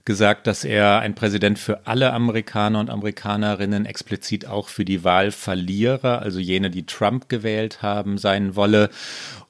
[0.05, 6.21] gesagt, dass er ein Präsident für alle Amerikaner und Amerikanerinnen, explizit auch für die Wahlverlierer,
[6.21, 8.89] also jene, die Trump gewählt haben, sein wolle.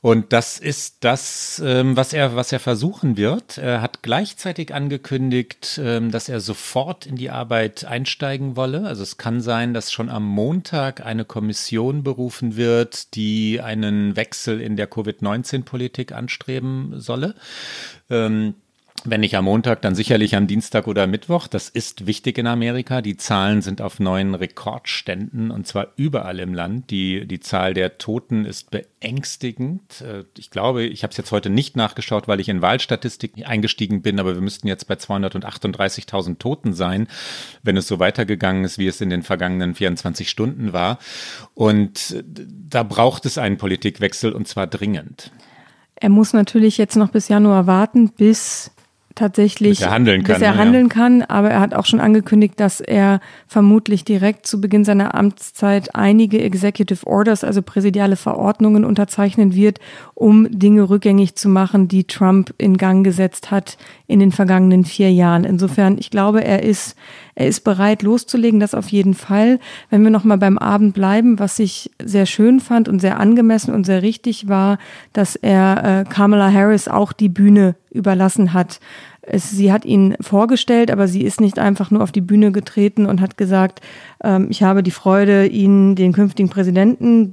[0.01, 3.57] Und das ist das, ähm, was er, was er versuchen wird.
[3.57, 8.85] Er hat gleichzeitig angekündigt, ähm, dass er sofort in die Arbeit einsteigen wolle.
[8.85, 14.61] Also es kann sein, dass schon am Montag eine Kommission berufen wird, die einen Wechsel
[14.61, 17.33] in der Covid-19-Politik anstreben solle.
[18.09, 18.55] Ähm,
[19.05, 21.47] wenn nicht am Montag, dann sicherlich am Dienstag oder Mittwoch.
[21.47, 23.01] Das ist wichtig in Amerika.
[23.01, 26.89] Die Zahlen sind auf neuen Rekordständen und zwar überall im Land.
[26.89, 30.01] Die, die Zahl der Toten ist beängstigend.
[30.01, 34.01] Äh, ich glaube, ich habe es jetzt heute nicht nachgeschaut, weil ich in Wahlstatistik eingestiegen
[34.01, 37.07] bin, aber wir müssten jetzt bei 238.000 Toten sein,
[37.61, 40.97] wenn es so weitergegangen ist, wie es in den vergangenen 24 Stunden war.
[41.53, 42.23] Und äh,
[42.69, 45.31] da braucht es einen Politikwechsel und zwar dringend.
[45.95, 48.71] Er muss natürlich jetzt noch bis Januar warten, bis
[49.15, 50.35] tatsächlich, bis er handeln kann.
[50.35, 50.93] Bis er handeln ja.
[50.93, 55.95] kann, aber er hat auch schon angekündigt, dass er vermutlich direkt zu Beginn seiner Amtszeit
[55.95, 59.79] einige Executive Orders, also präsidiale Verordnungen unterzeichnen wird,
[60.13, 63.77] um Dinge rückgängig zu machen, die Trump in Gang gesetzt hat
[64.13, 65.43] in den vergangenen vier Jahren.
[65.43, 66.95] Insofern, ich glaube, er ist,
[67.33, 69.59] er ist bereit loszulegen, das auf jeden Fall.
[69.89, 73.87] Wenn wir nochmal beim Abend bleiben, was ich sehr schön fand und sehr angemessen und
[73.87, 74.77] sehr richtig war,
[75.13, 78.79] dass er äh, Kamala Harris auch die Bühne überlassen hat.
[79.23, 83.07] es, sie hat ihn vorgestellt, aber sie ist nicht einfach nur auf die Bühne getreten
[83.07, 83.81] und hat gesagt,
[84.23, 87.31] ähm, ich habe die Freude, Ihnen den künftigen Präsidenten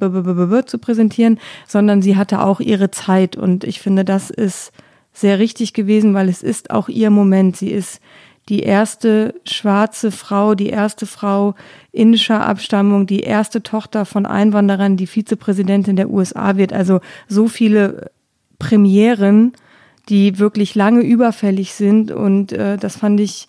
[0.64, 3.36] zu präsentieren, sondern sie hatte auch ihre Zeit.
[3.36, 4.72] Und ich finde, das ist
[5.12, 7.56] sehr richtig gewesen, weil es ist auch ihr Moment.
[7.56, 8.00] Sie ist
[8.48, 11.54] die erste schwarze Frau, die erste Frau
[11.92, 16.72] indischer Abstammung, die erste Tochter von Einwanderern, die Vizepräsidentin der USA wird.
[16.72, 18.10] Also so viele
[18.58, 19.52] Premieren,
[20.08, 22.10] die wirklich lange überfällig sind.
[22.10, 23.46] Und äh, das fand ich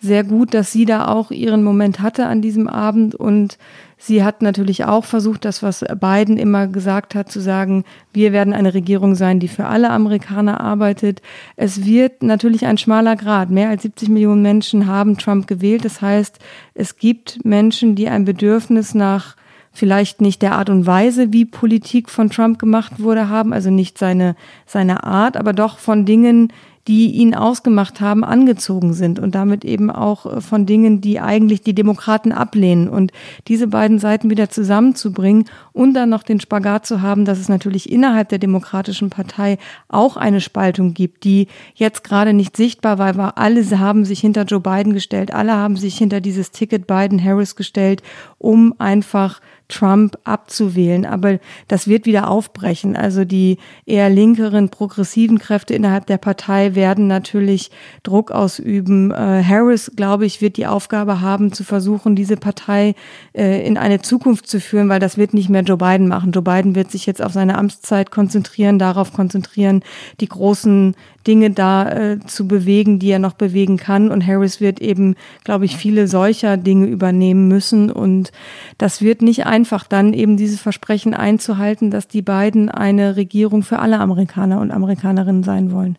[0.00, 3.58] sehr gut, dass sie da auch ihren Moment hatte an diesem Abend und
[4.00, 8.54] Sie hat natürlich auch versucht, das, was Biden immer gesagt hat, zu sagen, wir werden
[8.54, 11.20] eine Regierung sein, die für alle Amerikaner arbeitet.
[11.56, 13.50] Es wird natürlich ein schmaler Grad.
[13.50, 15.84] Mehr als 70 Millionen Menschen haben Trump gewählt.
[15.84, 16.38] Das heißt,
[16.74, 19.36] es gibt Menschen, die ein Bedürfnis nach
[19.72, 23.98] vielleicht nicht der Art und Weise, wie Politik von Trump gemacht wurde, haben, also nicht
[23.98, 26.52] seine, seine Art, aber doch von Dingen,
[26.88, 31.60] die ihn ausgemacht haben, angezogen sind und damit eben auch äh, von Dingen, die eigentlich
[31.60, 32.88] die Demokraten ablehnen.
[32.88, 33.12] Und
[33.46, 37.92] diese beiden Seiten wieder zusammenzubringen und dann noch den Spagat zu haben, dass es natürlich
[37.92, 43.32] innerhalb der Demokratischen Partei auch eine Spaltung gibt, die jetzt gerade nicht sichtbar war, weil
[43.36, 48.02] alle haben sich hinter Joe Biden gestellt, alle haben sich hinter dieses Ticket Biden-Harris gestellt,
[48.38, 51.04] um einfach Trump abzuwählen.
[51.04, 52.96] Aber das wird wieder aufbrechen.
[52.96, 57.70] Also die eher linkeren, progressiven Kräfte innerhalb der Partei werden natürlich
[58.02, 59.10] Druck ausüben.
[59.10, 62.94] Äh, Harris, glaube ich, wird die Aufgabe haben, zu versuchen, diese Partei
[63.34, 66.32] äh, in eine Zukunft zu führen, weil das wird nicht mehr Joe Biden machen.
[66.32, 69.82] Joe Biden wird sich jetzt auf seine Amtszeit konzentrieren, darauf konzentrieren,
[70.20, 70.94] die großen
[71.26, 74.10] Dinge da äh, zu bewegen, die er noch bewegen kann.
[74.10, 77.92] Und Harris wird eben, glaube ich, viele solcher Dinge übernehmen müssen.
[77.92, 78.32] Und
[78.78, 83.80] das wird nicht einfach dann eben dieses Versprechen einzuhalten, dass die beiden eine Regierung für
[83.80, 85.98] alle Amerikaner und Amerikanerinnen sein wollen.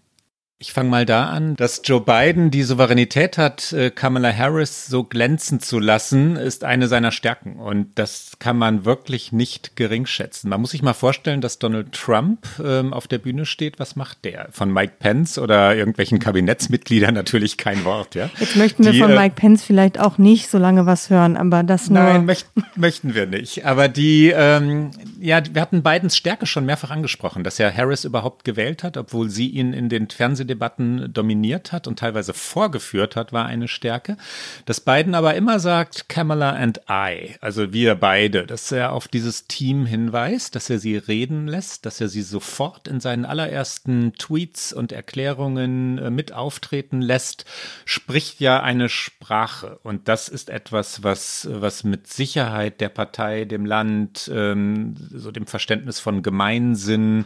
[0.61, 5.05] Ich fange mal da an, dass Joe Biden die Souveränität hat, äh, Kamala Harris so
[5.05, 7.55] glänzen zu lassen, ist eine seiner Stärken.
[7.55, 10.49] Und das kann man wirklich nicht gering schätzen.
[10.49, 13.79] Man muss sich mal vorstellen, dass Donald Trump ähm, auf der Bühne steht.
[13.79, 14.49] Was macht der?
[14.51, 18.15] Von Mike Pence oder irgendwelchen Kabinettsmitgliedern natürlich kein Wort.
[18.15, 18.29] Ja?
[18.37, 21.37] Jetzt möchten wir die, von äh, Mike Pence vielleicht auch nicht so lange was hören,
[21.37, 22.03] aber das nur.
[22.03, 23.65] Nein, möchten, möchten wir nicht.
[23.65, 24.91] Aber die, ähm,
[25.21, 29.29] ja, wir hatten Bidens Stärke schon mehrfach angesprochen, dass er Harris überhaupt gewählt hat, obwohl
[29.29, 34.17] sie ihn in den Fernseh Debatten dominiert hat und teilweise vorgeführt hat, war eine Stärke.
[34.65, 39.47] Dass Biden aber immer sagt, Kamala and I, also wir beide, dass er auf dieses
[39.47, 44.73] Team hinweist, dass er sie reden lässt, dass er sie sofort in seinen allerersten Tweets
[44.73, 47.45] und Erklärungen äh, mit auftreten lässt,
[47.85, 49.79] spricht ja eine Sprache.
[49.83, 55.45] Und das ist etwas, was, was mit Sicherheit der Partei, dem Land, ähm, so dem
[55.45, 57.25] Verständnis von Gemeinsinn,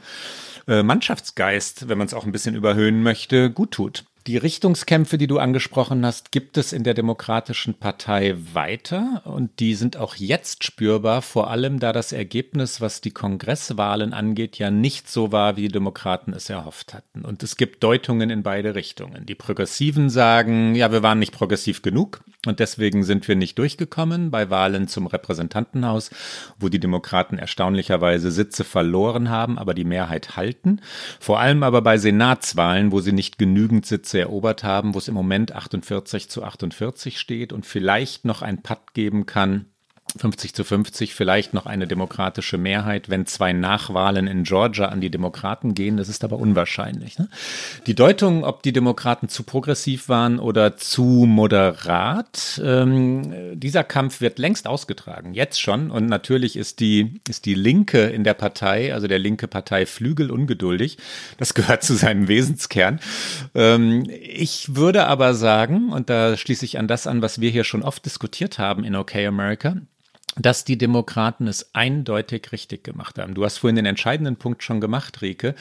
[0.67, 3.12] äh, Mannschaftsgeist, wenn man es auch ein bisschen überhöhen möchte,
[3.49, 4.03] gut tut.
[4.25, 9.75] Die Richtungskämpfe, die du angesprochen hast, gibt es in der Demokratischen Partei weiter und die
[9.75, 15.09] sind auch jetzt spürbar, vor allem da das Ergebnis, was die Kongresswahlen angeht, ja nicht
[15.09, 17.25] so war, wie die Demokraten es erhofft hatten.
[17.25, 19.25] Und es gibt Deutungen in beide Richtungen.
[19.25, 24.31] Die Progressiven sagen, ja, wir waren nicht progressiv genug und deswegen sind wir nicht durchgekommen
[24.31, 26.11] bei Wahlen zum Repräsentantenhaus,
[26.57, 30.79] wo die Demokraten erstaunlicherweise Sitze verloren haben, aber die Mehrheit halten.
[31.19, 35.07] Vor allem aber bei Senatswahlen, wo sie nicht genügend Sitze Sitze erobert haben, wo es
[35.07, 39.72] im Moment 48 zu 48 steht und vielleicht noch ein Patt geben kann
[40.17, 45.09] 50 zu 50 vielleicht noch eine demokratische Mehrheit, wenn zwei Nachwahlen in Georgia an die
[45.09, 45.97] Demokraten gehen.
[45.97, 47.17] Das ist aber unwahrscheinlich.
[47.17, 47.29] Ne?
[47.87, 54.39] Die Deutung, ob die Demokraten zu progressiv waren oder zu moderat, ähm, dieser Kampf wird
[54.39, 55.91] längst ausgetragen, jetzt schon.
[55.91, 60.31] Und natürlich ist die, ist die Linke in der Partei, also der linke Partei Flügel
[60.31, 60.97] ungeduldig.
[61.37, 62.99] Das gehört zu seinem Wesenskern.
[63.55, 67.63] Ähm, ich würde aber sagen, und da schließe ich an das an, was wir hier
[67.63, 69.77] schon oft diskutiert haben in OK America,
[70.37, 73.33] dass die Demokraten es eindeutig richtig gemacht haben.
[73.33, 75.55] Du hast vorhin den entscheidenden Punkt schon gemacht, Rike.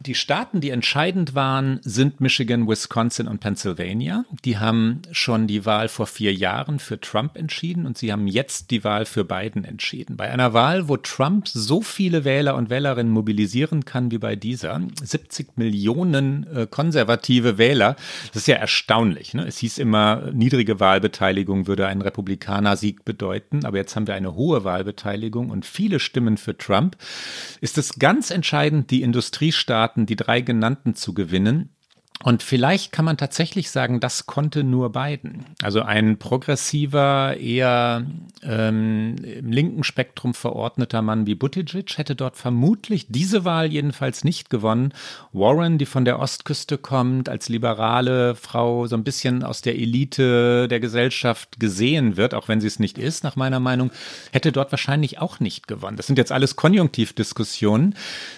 [0.00, 4.24] Die Staaten, die entscheidend waren, sind Michigan, Wisconsin und Pennsylvania.
[4.44, 8.70] Die haben schon die Wahl vor vier Jahren für Trump entschieden und sie haben jetzt
[8.70, 10.16] die Wahl für Biden entschieden.
[10.16, 14.80] Bei einer Wahl, wo Trump so viele Wähler und Wählerinnen mobilisieren kann wie bei dieser,
[15.02, 17.96] 70 Millionen äh, konservative Wähler,
[18.28, 19.34] das ist ja erstaunlich.
[19.34, 19.46] Ne?
[19.46, 24.64] Es hieß immer, niedrige Wahlbeteiligung würde einen Republikaner-Sieg bedeuten, aber jetzt haben wir eine hohe
[24.64, 26.96] Wahlbeteiligung und viele Stimmen für Trump,
[27.60, 31.70] ist es ganz entscheidend, die Industriestaaten, die drei genannten zu gewinnen,
[32.24, 35.44] Und vielleicht kann man tatsächlich sagen, das konnte nur Biden.
[35.62, 38.04] Also ein progressiver, eher
[38.42, 44.50] ähm, im linken Spektrum verordneter Mann wie Buttigieg hätte dort vermutlich diese Wahl jedenfalls nicht
[44.50, 44.92] gewonnen.
[45.32, 50.66] Warren, die von der Ostküste kommt, als liberale Frau so ein bisschen aus der Elite
[50.66, 53.92] der Gesellschaft gesehen wird, auch wenn sie es nicht ist, nach meiner Meinung,
[54.32, 55.96] hätte dort wahrscheinlich auch nicht gewonnen.
[55.96, 57.94] Das sind jetzt alles Konjunktivdiskussionen.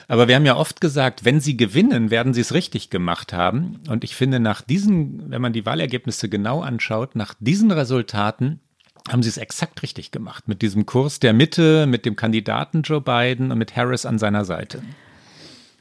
[0.06, 3.69] Aber wir haben ja oft gesagt, wenn sie gewinnen, werden sie es richtig gemacht haben.
[3.88, 8.60] Und ich finde, nach diesen, wenn man die Wahlergebnisse genau anschaut, nach diesen Resultaten
[9.08, 10.48] haben sie es exakt richtig gemacht.
[10.48, 14.44] Mit diesem Kurs der Mitte, mit dem Kandidaten Joe Biden und mit Harris an seiner
[14.44, 14.82] Seite.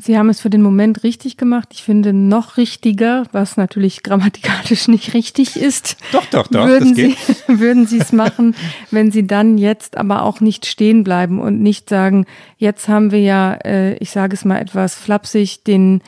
[0.01, 1.69] Sie haben es für den Moment richtig gemacht.
[1.73, 5.97] Ich finde noch richtiger, was natürlich grammatikalisch nicht richtig ist.
[6.13, 6.65] Doch, doch, doch.
[6.65, 8.55] Würden Sie, würden Sie es machen,
[8.91, 12.25] wenn Sie dann jetzt aber auch nicht stehen bleiben und nicht sagen,
[12.57, 16.01] jetzt haben wir ja, äh, ich sage es mal etwas flapsig, den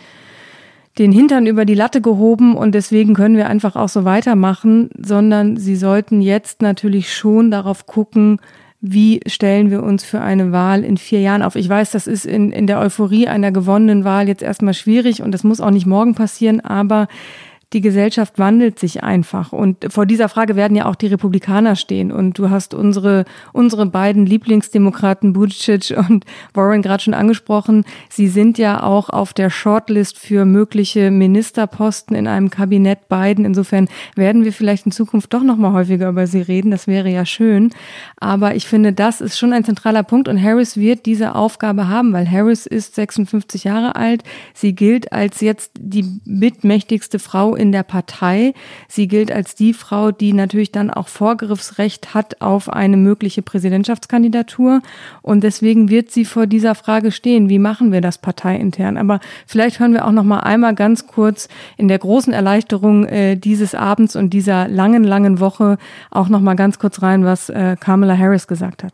[0.98, 5.58] den Hintern über die Latte gehoben und deswegen können wir einfach auch so weitermachen, sondern
[5.58, 8.40] sie sollten jetzt natürlich schon darauf gucken,
[8.82, 11.56] wie stellen wir uns für eine Wahl in vier Jahren auf?
[11.56, 15.32] Ich weiß, das ist in, in der Euphorie einer gewonnenen Wahl jetzt erstmal schwierig und
[15.32, 17.08] das muss auch nicht morgen passieren, aber
[17.74, 19.54] die Gesellschaft wandelt sich einfach.
[19.54, 22.12] Und vor dieser Frage werden ja auch die Republikaner stehen.
[22.12, 27.86] Und du hast unsere, unsere beiden Lieblingsdemokraten, Buttigieg und Warren, gerade schon angesprochen.
[28.10, 33.46] Sie sind ja auch auf der Shortlist für mögliche Ministerposten in einem Kabinett Biden.
[33.46, 36.72] Insofern werden wir vielleicht in Zukunft doch noch mal häufiger über sie reden.
[36.72, 37.72] Das wäre ja schön.
[38.18, 40.28] Aber ich finde, das ist schon ein zentraler Punkt.
[40.28, 44.24] Und Harris wird diese Aufgabe haben, weil Harris ist 56 Jahre alt.
[44.54, 48.54] Sie gilt als jetzt die mitmächtigste Frau in der Partei.
[48.88, 54.82] Sie gilt als die Frau, die natürlich dann auch Vorgriffsrecht hat auf eine mögliche Präsidentschaftskandidatur.
[55.22, 58.98] Und deswegen wird sie vor dieser Frage stehen, wie machen wir das parteiintern?
[58.98, 61.48] Aber vielleicht hören wir auch noch mal einmal ganz kurz
[61.78, 65.78] in der großen Erleichterung äh, dieses Abends und dieser langen, langen Woche
[66.10, 68.94] auch noch mal ganz kurz rein, was äh, Kamala Harris gesagt hat.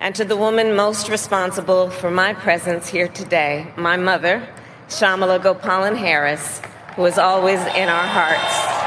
[0.00, 4.42] And to the woman most responsible for my presence here today, my mother,
[4.88, 6.60] Shamala Gopalan Harris,
[6.96, 8.82] who is always in our hearts.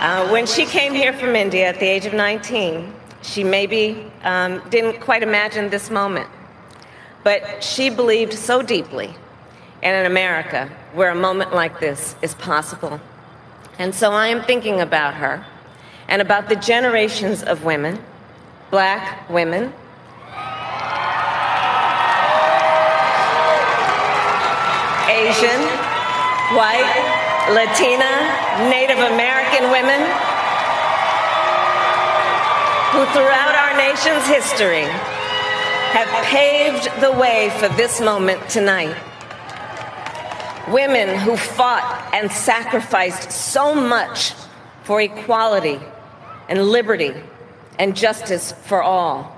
[0.00, 4.62] Uh, when she came here from India at the age of 19, she maybe um,
[4.70, 6.28] didn't quite imagine this moment.
[7.24, 9.14] But she believed so deeply
[9.82, 13.00] in an America where a moment like this is possible.
[13.78, 15.44] And so I am thinking about her
[16.08, 17.98] and about the generations of women,
[18.70, 19.72] black women,
[25.28, 25.60] Asian,
[26.56, 26.88] white,
[27.50, 30.00] Latina, Native American women
[32.92, 34.84] who throughout our nation's history
[35.92, 38.96] have paved the way for this moment tonight.
[40.68, 44.32] Women who fought and sacrificed so much
[44.84, 45.78] for equality
[46.48, 47.12] and liberty
[47.78, 49.37] and justice for all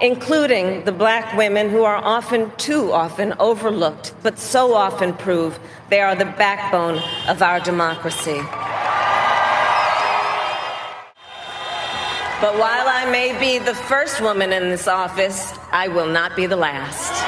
[0.00, 5.58] including the black women who are often, too often, overlooked, but so often prove
[5.90, 8.40] they are the backbone of our democracy.
[12.40, 16.46] But while I may be the first woman in this office, I will not be
[16.46, 17.27] the last.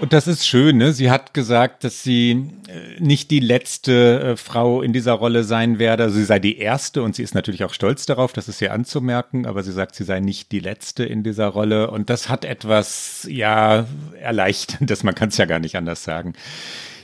[0.00, 0.94] Und das ist schön, ne?
[0.94, 2.30] Sie hat gesagt, dass sie
[2.68, 6.04] äh, nicht die letzte äh, Frau in dieser Rolle sein werde.
[6.04, 8.72] Also sie sei die erste und sie ist natürlich auch stolz darauf, das ist ihr
[8.72, 11.90] anzumerken, aber sie sagt, sie sei nicht die letzte in dieser Rolle.
[11.90, 13.86] Und das hat etwas, ja,
[14.18, 16.32] erleichterndes, man kann es ja gar nicht anders sagen.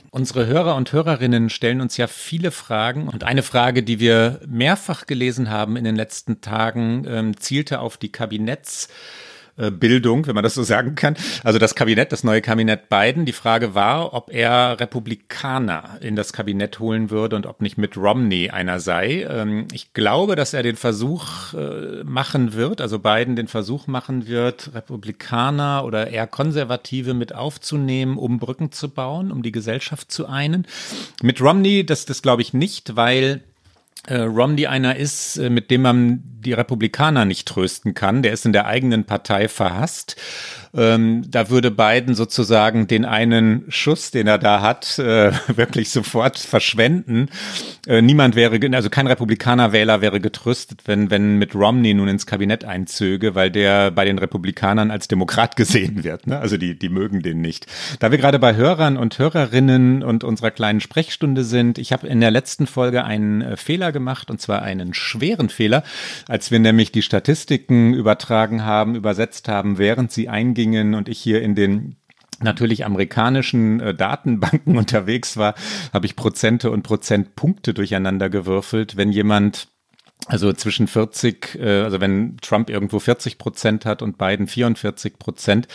[0.09, 5.05] Unsere Hörer und Hörerinnen stellen uns ja viele Fragen und eine Frage, die wir mehrfach
[5.05, 8.87] gelesen haben in den letzten Tagen, ähm, zielte auf die Kabinetts-
[9.57, 11.15] Bildung, wenn man das so sagen kann.
[11.43, 13.25] Also das Kabinett, das neue Kabinett Biden.
[13.25, 17.97] Die Frage war, ob er Republikaner in das Kabinett holen würde und ob nicht mit
[17.97, 19.27] Romney einer sei.
[19.29, 24.27] Ähm, ich glaube, dass er den Versuch äh, machen wird, also Biden den Versuch machen
[24.27, 30.27] wird, Republikaner oder eher Konservative mit aufzunehmen, um Brücken zu bauen, um die Gesellschaft zu
[30.27, 30.67] einen.
[31.21, 33.41] Mit Romney, das, das glaube ich nicht, weil
[34.07, 38.23] äh, Romney einer ist, äh, mit dem man die Republikaner nicht trösten kann.
[38.23, 40.15] Der ist in der eigenen Partei verhasst.
[40.75, 46.37] Ähm, da würde Biden sozusagen den einen Schuss, den er da hat, äh, wirklich sofort
[46.37, 47.29] verschwenden.
[47.87, 52.65] Äh, niemand wäre, also kein Republikanerwähler wäre getröstet, wenn, wenn mit Romney nun ins Kabinett
[52.65, 56.27] einzöge, weil der bei den Republikanern als Demokrat gesehen wird.
[56.27, 56.39] Ne?
[56.39, 57.67] Also die, die mögen den nicht.
[57.99, 62.19] Da wir gerade bei Hörern und Hörerinnen und unserer kleinen Sprechstunde sind, ich habe in
[62.19, 65.83] der letzten Folge einen äh, Fehler gemacht, und zwar einen schweren Fehler,
[66.27, 71.19] als wir nämlich die Statistiken übertragen haben, übersetzt haben, während sie eingehen gingen und ich
[71.19, 71.95] hier in den
[72.41, 75.53] natürlich amerikanischen äh, Datenbanken unterwegs war,
[75.93, 78.97] habe ich Prozente und Prozentpunkte durcheinander gewürfelt.
[78.97, 79.69] Wenn jemand
[80.25, 85.67] also zwischen 40, äh, also wenn Trump irgendwo 40 Prozent hat und Biden 44 Prozent,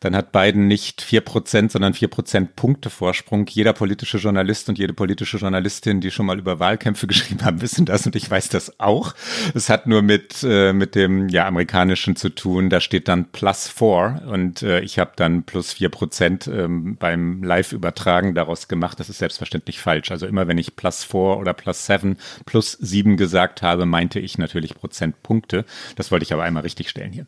[0.00, 3.46] dann hat Biden nicht vier Prozent, sondern vier Prozent Punkte Vorsprung.
[3.48, 7.84] Jeder politische Journalist und jede politische Journalistin, die schon mal über Wahlkämpfe geschrieben haben, wissen
[7.84, 9.14] das und ich weiß das auch.
[9.54, 12.70] Es hat nur mit, äh, mit dem ja, amerikanischen zu tun.
[12.70, 17.42] Da steht dann plus four und äh, ich habe dann plus vier Prozent ähm, beim
[17.42, 19.00] Live-Übertragen daraus gemacht.
[19.00, 20.10] Das ist selbstverständlich falsch.
[20.10, 24.38] Also immer wenn ich plus four oder plus seven, plus sieben gesagt habe, meinte ich
[24.38, 25.64] natürlich Prozentpunkte.
[25.96, 27.26] Das wollte ich aber einmal richtig stellen hier.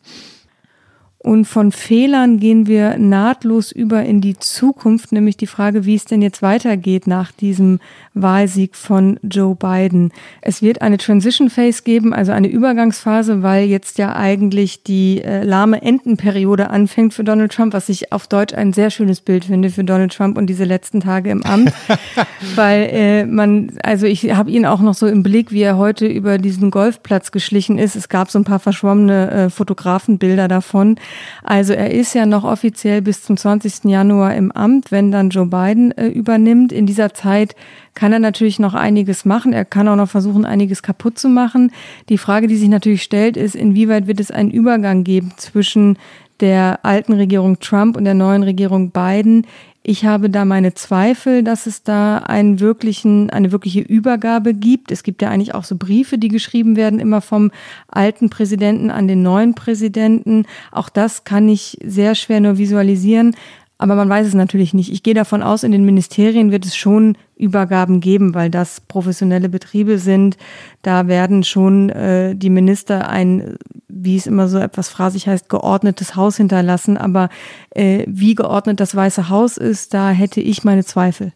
[1.23, 6.05] Und von Fehlern gehen wir nahtlos über in die Zukunft, nämlich die Frage, wie es
[6.05, 7.79] denn jetzt weitergeht nach diesem
[8.15, 10.11] Wahlsieg von Joe Biden.
[10.41, 15.43] Es wird eine Transition Phase geben, also eine Übergangsphase, weil jetzt ja eigentlich die äh,
[15.43, 19.69] lahme Entenperiode anfängt für Donald Trump, was ich auf Deutsch ein sehr schönes Bild finde
[19.69, 21.71] für Donald Trump und diese letzten Tage im Amt,
[22.55, 26.07] weil äh, man, also ich habe ihn auch noch so im Blick, wie er heute
[26.07, 27.95] über diesen Golfplatz geschlichen ist.
[27.95, 30.97] Es gab so ein paar verschwommene äh, Fotografenbilder davon.
[31.43, 33.85] Also er ist ja noch offiziell bis zum 20.
[33.85, 36.71] Januar im Amt, wenn dann Joe Biden äh, übernimmt.
[36.71, 37.55] In dieser Zeit
[37.93, 39.53] kann er natürlich noch einiges machen.
[39.53, 41.71] Er kann auch noch versuchen, einiges kaputt zu machen.
[42.09, 45.97] Die Frage, die sich natürlich stellt, ist, inwieweit wird es einen Übergang geben zwischen
[46.41, 49.45] der alten Regierung Trump und der neuen Regierung Biden,
[49.83, 54.91] ich habe da meine Zweifel, dass es da einen wirklichen, eine wirkliche Übergabe gibt.
[54.91, 57.51] Es gibt ja eigentlich auch so Briefe, die geschrieben werden, immer vom
[57.87, 60.45] alten Präsidenten an den neuen Präsidenten.
[60.71, 63.35] Auch das kann ich sehr schwer nur visualisieren.
[63.81, 64.91] Aber man weiß es natürlich nicht.
[64.91, 69.49] Ich gehe davon aus, in den Ministerien wird es schon Übergaben geben, weil das professionelle
[69.49, 70.37] Betriebe sind.
[70.83, 73.57] Da werden schon äh, die Minister ein,
[73.87, 76.95] wie es immer so etwas phrasig heißt, geordnetes Haus hinterlassen.
[76.95, 77.29] Aber
[77.71, 81.33] äh, wie geordnet das Weiße Haus ist, da hätte ich meine Zweifel.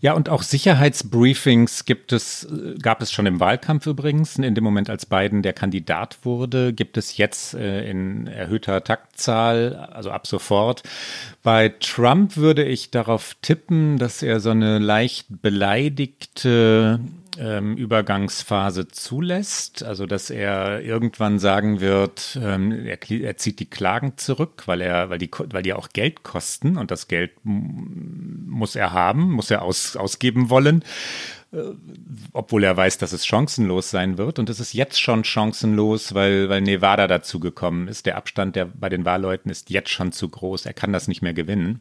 [0.00, 4.38] Ja, und auch Sicherheitsbriefings gibt es, äh, gab es schon im Wahlkampf übrigens.
[4.38, 9.74] In dem Moment, als Biden der Kandidat wurde, gibt es jetzt äh, in erhöhter Taktzahl,
[9.74, 10.84] also ab sofort.
[11.42, 17.00] Bei Trump würde ich darauf tippen, dass er so eine leicht beleidigte
[17.38, 24.16] ähm, Übergangsphase zulässt, also dass er irgendwann sagen wird, ähm, er, er, zieht die Klagen
[24.16, 28.92] zurück, weil er, weil die, weil die auch Geld kosten und das Geld muss er
[28.92, 30.84] haben, muss er aus, ausgeben wollen
[31.52, 31.58] äh,
[32.32, 34.38] obwohl er weiß, dass es chancenlos sein wird.
[34.38, 38.04] Und es ist jetzt schon chancenlos, weil, weil Nevada dazu gekommen ist.
[38.04, 40.66] Der Abstand der, bei den Wahlleuten ist jetzt schon zu groß.
[40.66, 41.80] Er kann das nicht mehr gewinnen.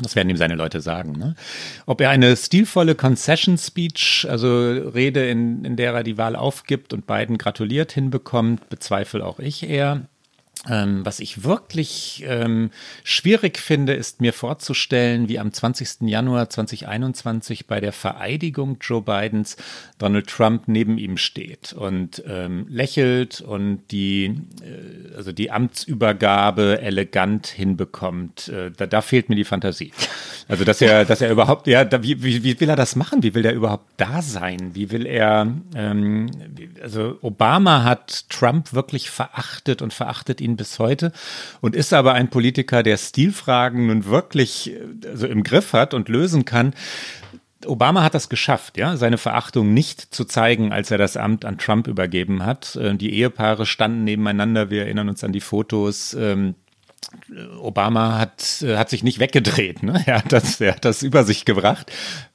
[0.00, 1.12] Das werden ihm seine Leute sagen.
[1.12, 1.34] Ne?
[1.86, 6.92] Ob er eine stilvolle Concession Speech, also Rede, in, in der er die Wahl aufgibt
[6.92, 10.02] und Biden gratuliert, hinbekommt, bezweifle auch ich eher.
[10.68, 12.70] Ähm, was ich wirklich ähm,
[13.04, 16.08] schwierig finde, ist mir vorzustellen, wie am 20.
[16.08, 19.56] Januar 2021 bei der Vereidigung Joe Bidens
[19.98, 27.46] Donald Trump neben ihm steht und ähm, lächelt und die, äh, also die Amtsübergabe elegant
[27.46, 28.48] hinbekommt.
[28.48, 29.92] Äh, da, da fehlt mir die Fantasie.
[30.48, 33.22] Also dass er, dass er überhaupt, ja, da, wie, wie, wie will er das machen?
[33.22, 34.70] Wie will er überhaupt da sein?
[34.72, 36.30] Wie will er, ähm,
[36.82, 41.12] also Obama hat Trump wirklich verachtet und verachtet ihn bis heute
[41.60, 44.72] und ist aber ein Politiker, der Stilfragen nun wirklich
[45.06, 46.72] also im Griff hat und lösen kann.
[47.66, 51.58] Obama hat das geschafft, ja, seine Verachtung nicht zu zeigen, als er das Amt an
[51.58, 52.74] Trump übergeben hat.
[52.76, 56.16] Äh, die Ehepaare standen nebeneinander, wir erinnern uns an die Fotos.
[57.60, 59.82] Obama hat, äh, hat sich nicht weggedreht.
[59.82, 60.02] Ne?
[60.06, 61.90] Er, hat das, er hat das über sich gebracht.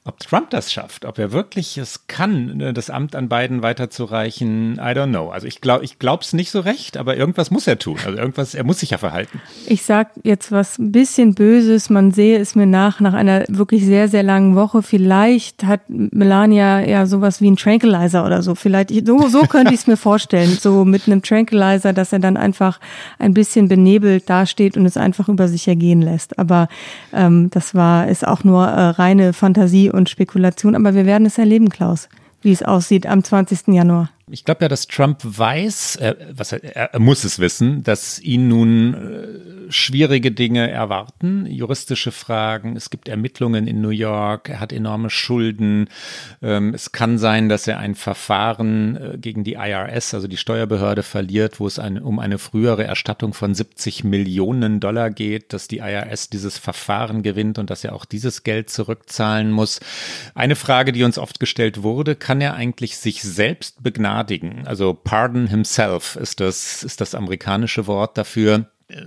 [0.06, 4.74] Ob Trump das schafft, ob er wirklich es kann, ne, das Amt an Biden weiterzureichen,
[4.74, 5.30] I don't know.
[5.30, 7.96] Also ich glaube ich es nicht so recht, aber irgendwas muss er tun.
[8.04, 9.40] Also irgendwas, er muss sich ja verhalten.
[9.66, 11.88] Ich sag jetzt was ein bisschen Böses.
[11.88, 14.82] Man sehe es mir nach, nach einer wirklich sehr, sehr langen Woche.
[14.82, 18.54] Vielleicht hat Melania ja sowas wie ein Tranquilizer oder so.
[18.54, 20.50] Vielleicht, so, so könnte ich es mir vorstellen.
[20.60, 22.78] So mit einem Tranquilizer, dass er dann einfach
[23.18, 26.38] ein bisschen benebelt dasteht und es einfach über sich ergehen lässt.
[26.38, 26.68] Aber
[27.14, 31.38] ähm, das war, ist auch nur äh, reine Fantasie und Spekulation, aber wir werden es
[31.38, 32.08] erleben, Klaus,
[32.42, 33.68] wie es aussieht am 20.
[33.68, 34.10] Januar.
[34.30, 38.48] Ich glaube ja, dass Trump weiß, äh, was er, er, muss es wissen, dass ihn
[38.48, 42.74] nun äh, schwierige Dinge erwarten, juristische Fragen.
[42.74, 44.48] Es gibt Ermittlungen in New York.
[44.48, 45.88] Er hat enorme Schulden.
[46.40, 51.02] Ähm, es kann sein, dass er ein Verfahren äh, gegen die IRS, also die Steuerbehörde,
[51.02, 55.78] verliert, wo es ein, um eine frühere Erstattung von 70 Millionen Dollar geht, dass die
[55.78, 59.80] IRS dieses Verfahren gewinnt und dass er auch dieses Geld zurückzahlen muss.
[60.34, 64.13] Eine Frage, die uns oft gestellt wurde, kann er eigentlich sich selbst begnaden?
[64.14, 64.66] Begnadigen.
[64.66, 68.66] Also pardon himself ist das, ist das amerikanische Wort dafür.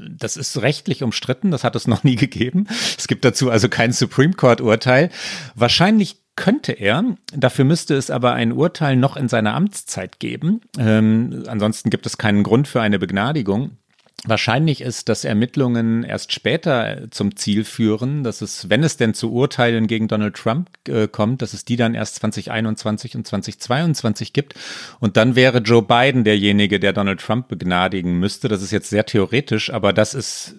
[0.10, 2.68] Das ist rechtlich umstritten, das hat es noch nie gegeben.
[2.98, 5.10] Es gibt dazu also kein Supreme Court-Urteil.
[5.56, 7.04] Wahrscheinlich könnte er.
[7.34, 10.62] Dafür müsste es aber ein Urteil noch in seiner Amtszeit geben.
[10.78, 13.78] Ähm, ansonsten gibt es keinen Grund für eine Begnadigung.
[14.26, 19.32] Wahrscheinlich ist, dass Ermittlungen erst später zum Ziel führen, dass es, wenn es denn zu
[19.32, 24.56] Urteilen gegen Donald Trump äh, kommt, dass es die dann erst 2021 und 2022 gibt.
[25.00, 28.48] Und dann wäre Joe Biden derjenige, der Donald Trump begnadigen müsste.
[28.48, 30.56] Das ist jetzt sehr theoretisch, aber das ist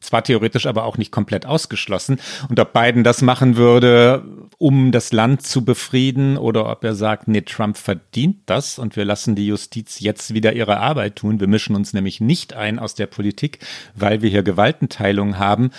[0.00, 2.20] zwar theoretisch, aber auch nicht komplett ausgeschlossen.
[2.48, 4.24] Und ob Biden das machen würde,
[4.58, 9.04] um das Land zu befrieden, oder ob er sagt, nee, Trump verdient das und wir
[9.04, 11.40] lassen die Justiz jetzt wieder ihre Arbeit tun.
[11.40, 13.58] Wir mischen uns nämlich nicht ein aus der Politik,
[13.94, 15.70] weil wir hier Gewaltenteilung haben,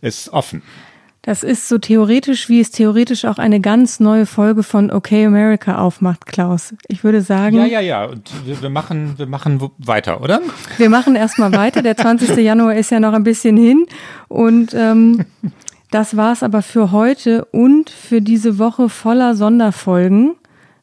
[0.00, 0.62] ist offen.
[1.24, 5.78] Das ist so theoretisch, wie es theoretisch auch eine ganz neue Folge von Okay America
[5.78, 6.74] aufmacht, Klaus.
[6.88, 7.56] Ich würde sagen.
[7.56, 8.04] Ja, ja, ja.
[8.06, 10.40] Und wir, wir machen, wir machen weiter, oder?
[10.78, 11.80] Wir machen erstmal weiter.
[11.82, 12.36] Der 20.
[12.38, 13.86] Januar ist ja noch ein bisschen hin.
[14.26, 15.24] Und ähm,
[15.92, 20.34] das war's aber für heute und für diese Woche voller Sonderfolgen.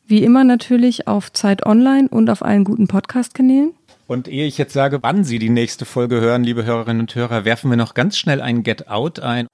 [0.05, 3.73] Wie immer natürlich auf Zeit Online und auf allen guten Podcast-Kanälen.
[4.07, 7.45] Und ehe ich jetzt sage, wann Sie die nächste Folge hören, liebe Hörerinnen und Hörer,
[7.45, 9.47] werfen wir noch ganz schnell ein Get Out ein.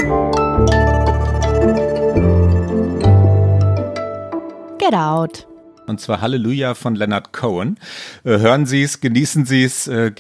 [4.78, 5.48] Get Out.
[5.88, 7.78] Und zwar Halleluja von Leonard Cohen.
[8.24, 9.88] Äh, hören Sie es, genießen Sie es.
[9.88, 10.12] Äh,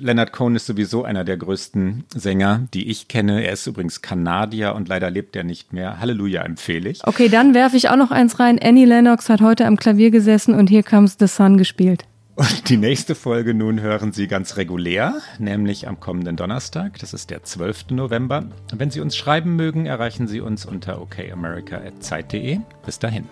[0.00, 3.44] Leonard Cohen ist sowieso einer der größten Sänger, die ich kenne.
[3.44, 6.00] Er ist übrigens Kanadier und leider lebt er nicht mehr.
[6.00, 7.06] Halleluja empfehle ich.
[7.06, 8.58] Okay, dann werfe ich auch noch eins rein.
[8.62, 12.04] Annie Lennox hat heute am Klavier gesessen und Here Comes the Sun gespielt.
[12.34, 16.98] Und die nächste Folge nun hören Sie ganz regulär, nämlich am kommenden Donnerstag.
[16.98, 17.90] Das ist der 12.
[17.90, 18.46] November.
[18.74, 22.58] Wenn Sie uns schreiben mögen, erreichen Sie uns unter okamerica.zeit.de.
[22.86, 23.28] Bis dahin.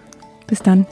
[0.50, 0.86] Bis dann.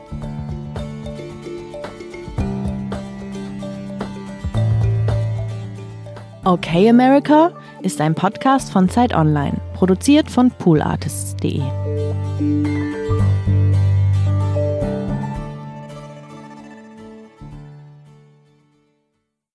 [6.45, 7.51] Okay America
[7.83, 11.61] ist ein Podcast von Zeit Online, produziert von poolartists.de.